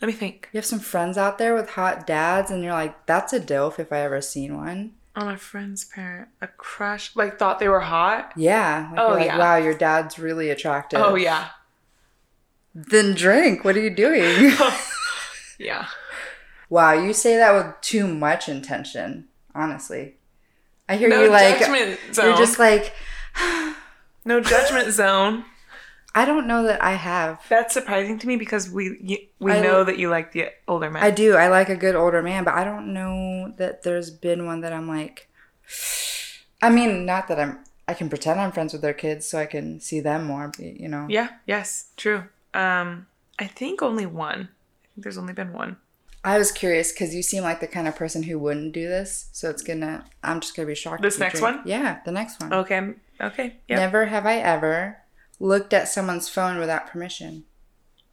[0.00, 0.48] Let me think.
[0.52, 3.80] You have some friends out there with hot dads, and you're like, that's a dope
[3.80, 4.92] if I ever seen one.
[5.16, 8.32] On a friend's parent, a crush, like thought they were hot.
[8.36, 8.88] Yeah.
[8.92, 9.38] Like, Oh, like, yeah.
[9.38, 11.00] wow, your dad's really attractive.
[11.02, 11.48] Oh yeah,
[12.74, 13.64] Then drink.
[13.64, 14.52] What are you doing?
[15.58, 15.86] yeah.
[16.70, 19.26] wow, you say that with too much intention,
[19.56, 20.14] honestly.
[20.88, 22.26] I hear No you like, judgment zone.
[22.26, 22.94] you're just like,
[24.24, 25.44] no judgment zone.
[26.18, 27.40] I don't know that I have.
[27.48, 31.00] That's surprising to me because we we I- know that you like the older man.
[31.00, 31.36] I do.
[31.36, 34.72] I like a good older man, but I don't know that there's been one that
[34.72, 35.28] I'm like.
[36.60, 37.60] I mean, not that I'm.
[37.86, 40.50] I can pretend I'm friends with their kids so I can see them more.
[40.58, 41.06] You know.
[41.08, 41.28] yeah.
[41.46, 41.90] Yes.
[41.96, 42.24] True.
[42.52, 43.06] Um,
[43.38, 44.48] I think only one.
[44.82, 45.76] I think there's only been one.
[46.24, 49.28] I was curious because you seem like the kind of person who wouldn't do this,
[49.30, 50.04] so it's gonna.
[50.24, 51.00] I'm just gonna be shocked.
[51.00, 51.58] This next drink.
[51.58, 51.64] one?
[51.64, 52.52] Yeah, the next one.
[52.52, 52.94] Okay.
[53.20, 53.54] Okay.
[53.68, 53.76] Yeah.
[53.76, 54.98] Never have I ever
[55.40, 57.44] looked at someone's phone without permission.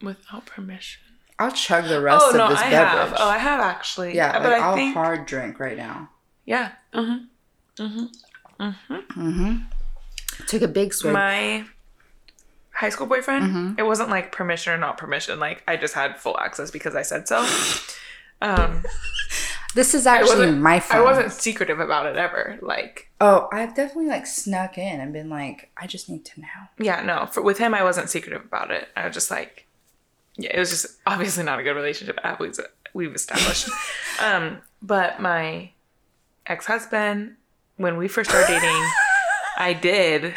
[0.01, 1.01] Without permission.
[1.39, 3.09] I'll chug the rest Oh of no, this I beverage.
[3.09, 3.13] have.
[3.19, 4.15] Oh, I have actually.
[4.15, 6.09] yeah, but like, I'll think hard drink right now.
[6.45, 6.71] yeah.
[6.93, 7.83] Mm-hmm.
[7.83, 8.63] Mm-hmm.
[8.63, 8.93] Mm-hmm.
[9.29, 10.45] Mm-hmm.
[10.47, 11.13] Took a big swig.
[11.13, 11.65] My
[12.71, 13.45] high school boyfriend.
[13.45, 13.79] Mm-hmm.
[13.79, 15.39] It wasn't like permission or not permission.
[15.39, 17.45] Like I just had full access because I said so.
[18.41, 18.83] Um,
[19.75, 20.97] this is actually my phone.
[20.97, 22.57] I wasn't secretive about it ever.
[22.61, 26.47] Like Oh, I've definitely like snuck in and been like, I just need to know.
[26.79, 27.27] yeah, no.
[27.27, 28.87] For, with him, I wasn't secretive about it.
[28.95, 29.67] I was just like,
[30.37, 32.19] yeah, it was just obviously not a good relationship.
[32.23, 32.57] as We've
[32.93, 33.69] we've established.
[34.21, 35.71] um, but my
[36.47, 37.35] ex husband,
[37.77, 38.83] when we first started dating,
[39.57, 40.33] I did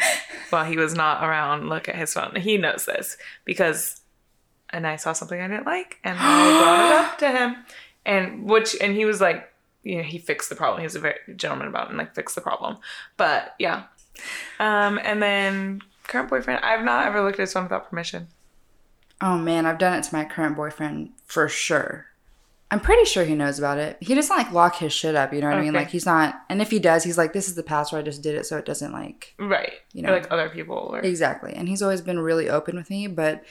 [0.49, 1.69] while he was not around.
[1.69, 2.35] Look at his phone.
[2.35, 4.01] He knows this because,
[4.69, 7.65] and I saw something I didn't like, and I brought it up to him,
[8.05, 9.51] and which and he was like,
[9.83, 10.79] you know, he fixed the problem.
[10.79, 12.77] He was a very gentleman about it and like fixed the problem.
[13.17, 13.83] But yeah,
[14.59, 18.27] um, and then current boyfriend, I've not ever looked at his phone without permission.
[19.21, 22.05] Oh man, I've done it to my current boyfriend for sure.
[22.71, 23.97] I'm pretty sure he knows about it.
[23.99, 25.73] He doesn't like lock his shit up, you know what I mean?
[25.73, 28.21] Like he's not and if he does, he's like, This is the password, I just
[28.21, 29.73] did it so it doesn't like Right.
[29.91, 30.09] You know.
[30.09, 31.53] know, like other people or Exactly.
[31.53, 33.43] And he's always been really open with me, but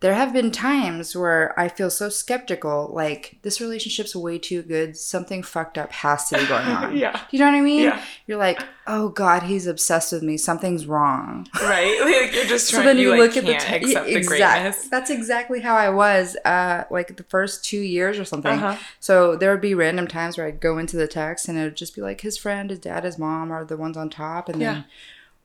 [0.00, 4.94] there have been times where I feel so skeptical, like this relationship's way too good.
[4.94, 6.96] Something fucked up has to be going on.
[6.96, 7.18] Yeah.
[7.30, 7.84] You know what I mean?
[7.84, 8.02] Yeah.
[8.26, 10.36] You're like, oh God, he's obsessed with me.
[10.36, 11.48] Something's wrong.
[11.62, 11.98] right.
[12.26, 14.06] Like you're just trying, So then you, you, like, look at the can't t- accept
[14.06, 14.88] the exact- greatness.
[14.90, 18.52] That's exactly how I was, uh, like the first two years or something.
[18.52, 18.76] Uh-huh.
[19.00, 21.76] So there would be random times where I'd go into the text and it would
[21.76, 24.60] just be like his friend, his dad, his mom are the ones on top, and
[24.60, 24.72] Yeah.
[24.74, 24.84] then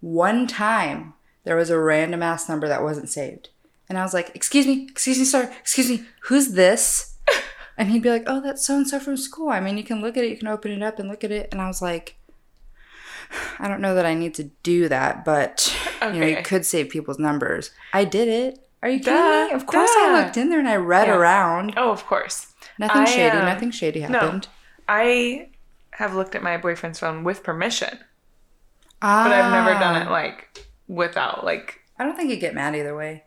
[0.01, 1.13] one time
[1.45, 3.49] there was a random ass number that wasn't saved,
[3.91, 7.17] and I was like, "Excuse me, excuse me, sir, excuse me, who's this?"
[7.77, 9.49] And he'd be like, "Oh, that's so and so from school.
[9.49, 11.31] I mean, you can look at it, you can open it up and look at
[11.31, 12.15] it." And I was like,
[13.59, 15.75] "I don't know that I need to do that, but
[16.13, 18.67] you know, you could save people's numbers." I did it.
[18.83, 19.13] Are you kidding
[19.47, 19.51] me?
[19.53, 19.99] Of course, duh.
[20.05, 21.17] I looked in there and I read Yeah.
[21.17, 21.73] around.
[21.77, 22.53] Oh, of course.
[22.79, 23.37] Nothing I, shady.
[23.37, 24.07] um, nothing shady no.
[24.19, 24.47] happened.
[24.87, 25.49] I
[25.91, 27.99] have looked at my boyfriend's phone with permission,
[29.01, 31.43] Ah, but I've never done it like without.
[31.45, 33.23] Like, I don't think you get mad either way.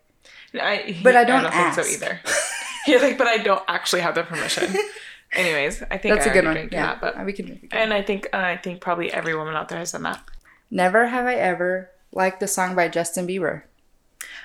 [0.61, 0.96] I.
[1.02, 1.82] But I don't think ask.
[1.82, 2.20] so either.
[2.86, 4.74] yeah, like, but I don't actually have the permission.
[5.32, 6.68] Anyways, I think That's I a good one.
[6.70, 7.82] Yeah, that, but we can drink again.
[7.82, 10.22] and I think uh, I think probably every woman out there has done that.
[10.70, 13.62] Never have I ever liked the song by Justin Bieber.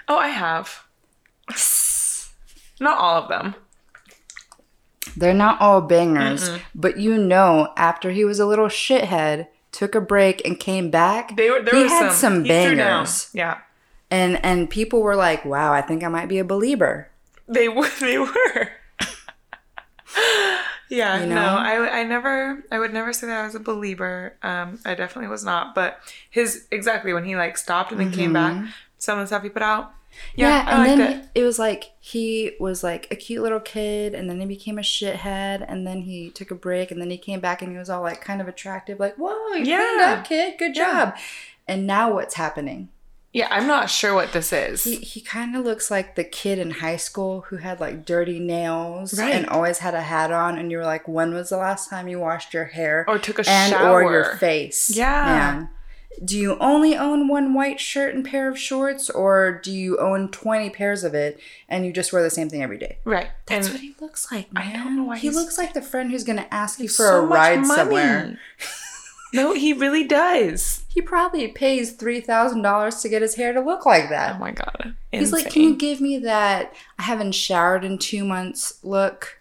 [0.07, 0.85] Oh, I have.
[2.79, 3.55] Not all of them.
[5.17, 10.01] They're not all bangers, but you know, after he was a little shithead, took a
[10.01, 12.77] break and came back, They were there he had some, he down.
[12.77, 13.57] bangers, Yeah,
[14.11, 17.09] and and people were like, "Wow, I think I might be a believer."
[17.47, 17.89] they were.
[17.99, 18.71] They were.
[20.89, 21.41] yeah, You no, know?
[21.57, 24.35] I I never I would never say that I was a believer.
[24.41, 25.75] Um, I definitely was not.
[25.75, 25.99] But
[26.29, 28.65] his exactly when he like stopped and then came back,
[28.97, 29.91] some of the stuff he put out.
[30.35, 31.25] Yeah, I and then it.
[31.35, 34.81] it was like he was like a cute little kid, and then he became a
[34.81, 37.89] shithead, and then he took a break, and then he came back, and he was
[37.89, 40.15] all like kind of attractive, like, "Whoa, you cleaned Yeah.
[40.19, 40.83] up, kid, good Yeah.
[41.11, 41.15] job."
[41.67, 42.89] And now what's happening?
[43.31, 44.83] Yeah, I'm not sure what this is.
[44.85, 48.39] He, he kind of looks like the kid in high school who had like dirty
[48.39, 49.35] nails Right.
[49.35, 52.07] and always had a hat on, and you were like, "When was the last time
[52.07, 54.03] you washed your hair or took a and shower.
[54.03, 55.25] or your face?" Yeah.
[55.25, 55.69] man.
[56.25, 60.31] Do you only own one white shirt and pair of shorts, or do you own
[60.31, 62.97] twenty pairs of it and you just wear the same thing every day?
[63.05, 63.27] Right.
[63.45, 64.83] That's and what he looks like, I man.
[64.83, 67.25] don't know why he looks like the friend who's gonna ask you for so a
[67.25, 68.39] ride somewhere.
[69.33, 70.83] No, he really does.
[70.87, 74.35] He probably pays three thousand dollars to get his hair to look like that.
[74.35, 74.95] Oh my god.
[75.11, 76.73] He's like, "Can you give me that?
[76.97, 78.79] I haven't showered in two months.
[78.83, 79.39] Look,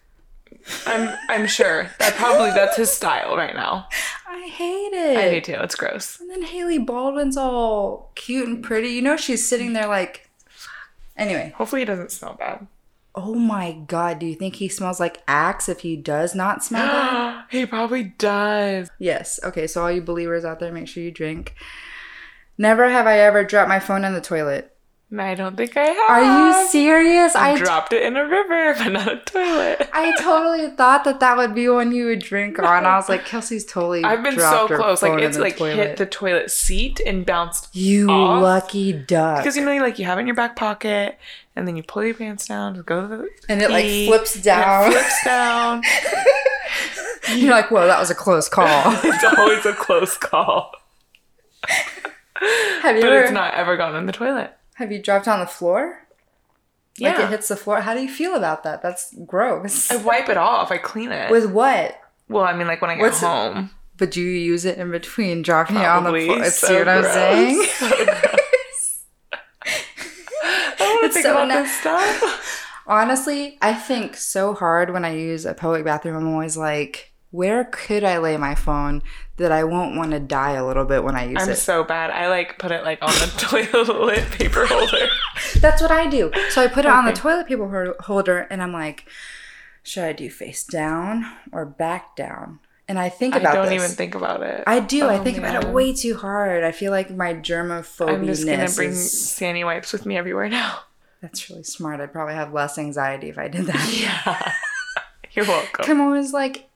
[0.85, 3.87] I'm I'm sure that probably that's his style right now.
[4.27, 5.17] I hate it.
[5.17, 5.59] I do too.
[5.61, 6.19] It's gross.
[6.19, 8.89] And then Hailey Baldwin's all cute and pretty.
[8.89, 10.29] You know, she's sitting there like.
[11.17, 12.65] Anyway, Hopefully, he doesn't smell bad.
[13.21, 16.87] Oh my god, do you think he smells like Axe if he does not smell
[16.87, 17.45] bad?
[17.51, 18.89] he probably does.
[18.99, 19.39] yes.
[19.43, 21.55] Okay, so all you believers out there, make sure you drink.
[22.57, 24.75] Never have I ever dropped my phone in the toilet.
[25.17, 26.09] I don't think I have.
[26.09, 27.35] Are you serious?
[27.35, 29.89] I I dropped it in a river, but not a toilet.
[29.91, 32.85] I totally thought that that would be one you would drink on.
[32.85, 34.03] I was like, Kelsey's totally.
[34.03, 35.01] I've been so close.
[35.01, 35.75] Like it's like toilet.
[35.77, 37.75] hit the toilet seat and bounced.
[37.75, 38.43] You off.
[38.43, 39.39] lucky duck.
[39.39, 41.17] Because you know, like you have it in your back pocket,
[41.55, 44.39] and then you pull your pants down to go to the And it, like, flips
[44.41, 44.91] down.
[44.91, 45.81] it flips down.
[47.35, 48.65] You're like, whoa, that was a close call.
[49.03, 50.71] it's always a close call,
[52.81, 53.21] have you but ever?
[53.23, 54.55] it's not ever gone in the toilet.
[54.79, 56.07] Have you dropped on the floor?
[56.99, 57.81] Like Yeah, it hits the floor.
[57.81, 58.81] How do you feel about that?
[58.81, 59.89] That's gross.
[59.91, 60.71] I wipe it off.
[60.71, 61.29] I clean it.
[61.31, 61.97] With what?
[62.27, 63.69] well, I mean, like when I get What's it- home.
[63.97, 66.25] But do you use it in between dropping it on the Probably.
[66.27, 66.45] floor?
[66.45, 67.65] So See what I'm saying?
[67.79, 69.03] So gross.
[70.81, 72.55] I It's think so about na- this stuff.
[72.87, 76.15] Honestly, I think so hard when I use a public bathroom.
[76.15, 79.03] I'm always like, where could I lay my phone
[79.37, 81.49] that I won't want to die a little bit when I use it?
[81.49, 82.09] I'm so bad.
[82.09, 85.07] I like put it like on the toilet paper holder.
[85.59, 86.31] That's what I do.
[86.49, 89.07] So I put it on the toilet paper holder and I'm like,
[89.83, 92.59] should I do face down or back down?
[92.87, 93.51] And I think about.
[93.51, 93.75] I don't this.
[93.75, 94.63] even think about it.
[94.65, 95.05] I do.
[95.05, 96.63] I Oh, think about it way too hard.
[96.63, 99.29] I feel like my germophobia I'm just gonna bring is...
[99.29, 100.79] Sandy wipes with me everywhere now.
[101.21, 102.01] That's really smart.
[102.01, 103.93] I'd probably have less anxiety if I did that.
[103.93, 104.53] Yeah.
[105.33, 105.85] You're welcome.
[105.85, 106.67] Come on, was like.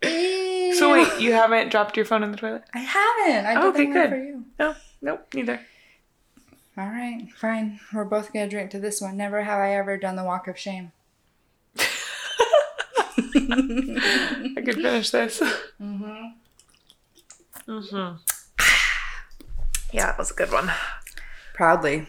[0.84, 2.64] So wait, you haven't dropped your phone in the toilet?
[2.74, 3.46] I haven't.
[3.46, 4.10] I did Okay, that good.
[4.10, 4.46] for you.
[4.60, 5.62] No, nope, neither.
[6.78, 7.80] All right, fine.
[7.94, 9.16] We're both gonna drink to this one.
[9.16, 10.92] Never have I ever done the walk of shame.
[13.36, 15.40] I could finish this.
[15.82, 16.26] Mm-hmm.
[17.68, 18.16] Mm-hmm.
[19.94, 20.72] Yeah, that was a good one.
[21.54, 22.08] Proudly.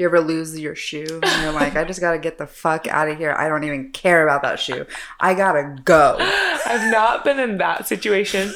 [0.00, 3.10] You ever lose your shoe and you're like, I just gotta get the fuck out
[3.10, 3.34] of here.
[3.36, 4.86] I don't even care about that shoe.
[5.20, 6.16] I gotta go.
[6.66, 8.50] I've not been in that situation,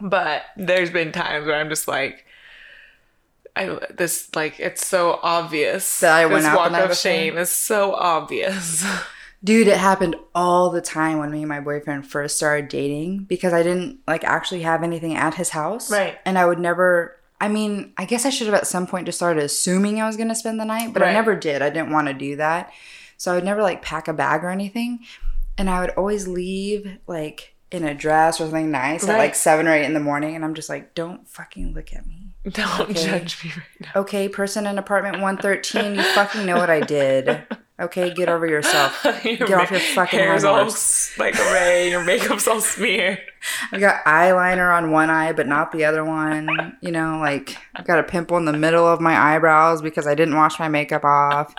[0.00, 2.26] but there's been times where I'm just like,
[3.56, 7.50] I this like it's so obvious That I went this out walk of shame is
[7.50, 8.86] so obvious.
[9.42, 13.52] Dude, it happened all the time when me and my boyfriend first started dating because
[13.52, 15.90] I didn't like actually have anything at his house.
[15.90, 16.18] Right.
[16.24, 19.18] And I would never I mean, I guess I should have at some point just
[19.18, 21.60] started assuming I was gonna spend the night, but I never did.
[21.60, 22.72] I didn't want to do that.
[23.16, 25.00] So I would never like pack a bag or anything.
[25.58, 29.66] And I would always leave like in a dress or something nice at like seven
[29.66, 32.30] or eight in the morning and I'm just like, don't fucking look at me.
[32.50, 32.92] Don't Okay.
[33.06, 34.00] judge me right now.
[34.02, 37.42] Okay, person in apartment 113, you fucking know what I did.
[37.80, 39.04] Okay, get over yourself.
[39.24, 43.18] Your Get off your fucking hair's high all s- like array, your makeup's all smeared.
[43.72, 46.76] I got eyeliner on one eye, but not the other one.
[46.80, 50.14] You know, like I've got a pimple in the middle of my eyebrows because I
[50.14, 51.54] didn't wash my makeup off.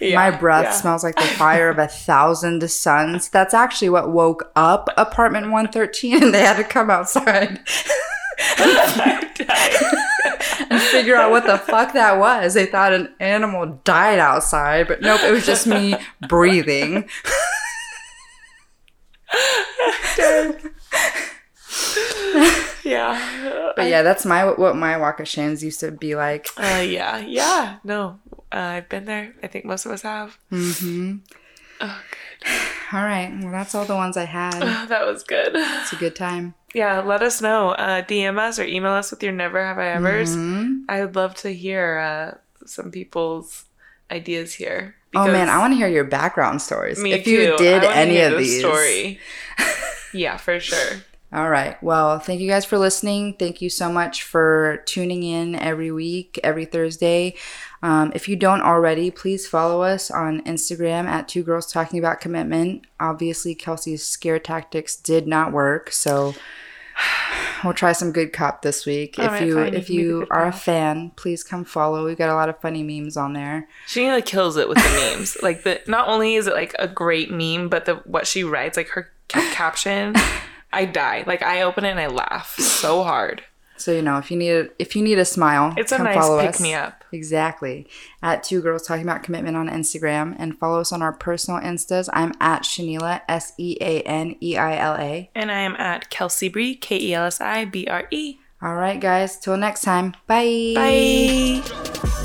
[0.00, 0.72] Yeah, my breath yeah.
[0.72, 3.28] smells like the fire of a thousand suns.
[3.28, 7.60] That's actually what woke up apartment 113, and they had to come outside.
[10.70, 12.54] and figure out what the fuck that was.
[12.54, 15.94] They thought an animal died outside, but nope, it was just me
[16.28, 17.08] breathing.
[22.84, 23.72] yeah.
[23.76, 26.48] But yeah, that's my what my walk of shames used to be like.
[26.56, 27.78] Uh, yeah, yeah.
[27.84, 28.20] No,
[28.52, 29.34] uh, I've been there.
[29.42, 30.38] I think most of us have.
[30.50, 31.16] hmm
[31.80, 32.00] Oh,
[32.92, 34.52] All right, well that's all the ones I had.
[34.60, 34.62] good.
[34.88, 35.50] That was good.
[35.54, 36.54] It's a good time.
[36.74, 37.70] Yeah, let us know.
[37.70, 40.36] Uh, DM us or email us with your never have I ever's.
[40.36, 40.82] Mhm.
[40.88, 43.64] I would love to hear uh, some people's
[44.10, 44.96] ideas here.
[45.14, 46.98] Oh man, I want to hear your background stories.
[46.98, 48.58] Me if you did any of these.
[48.58, 49.20] story.
[50.12, 51.02] yeah, for sure.
[51.32, 51.80] All right.
[51.82, 53.34] Well, thank you guys for listening.
[53.34, 57.34] Thank you so much for tuning in every week, every Thursday.
[57.82, 62.20] Um, if you don't already, please follow us on Instagram at Two Girls Talking About
[62.20, 62.84] Commitment.
[63.00, 66.34] Obviously, Kelsey's scare tactics did not work, so
[67.64, 69.18] we'll try some good cop this week.
[69.18, 72.04] All if right, you fine, if you are a fan, please come follow.
[72.04, 73.68] We've got a lot of funny memes on there.
[73.86, 75.36] She like kills it with the memes.
[75.42, 78.76] Like the not only is it like a great meme, but the what she writes,
[78.76, 80.14] like her ca- caption,
[80.72, 81.24] I die.
[81.26, 83.42] Like I open it and I laugh so hard.
[83.84, 86.16] So you know, if you need a, if you need a smile, It's a nice
[86.16, 86.60] follow pick us.
[86.60, 87.04] me up.
[87.12, 87.86] Exactly.
[88.22, 92.08] At two girls talking about commitment on Instagram, and follow us on our personal instas.
[92.14, 95.30] I'm at Shanila S E A N E I L A.
[95.34, 98.38] And I am at Kelsey Bree, K E L S I B R E.
[98.62, 99.38] All right, guys.
[99.38, 100.14] Till next time.
[100.26, 100.72] Bye.
[100.74, 102.20] Bye.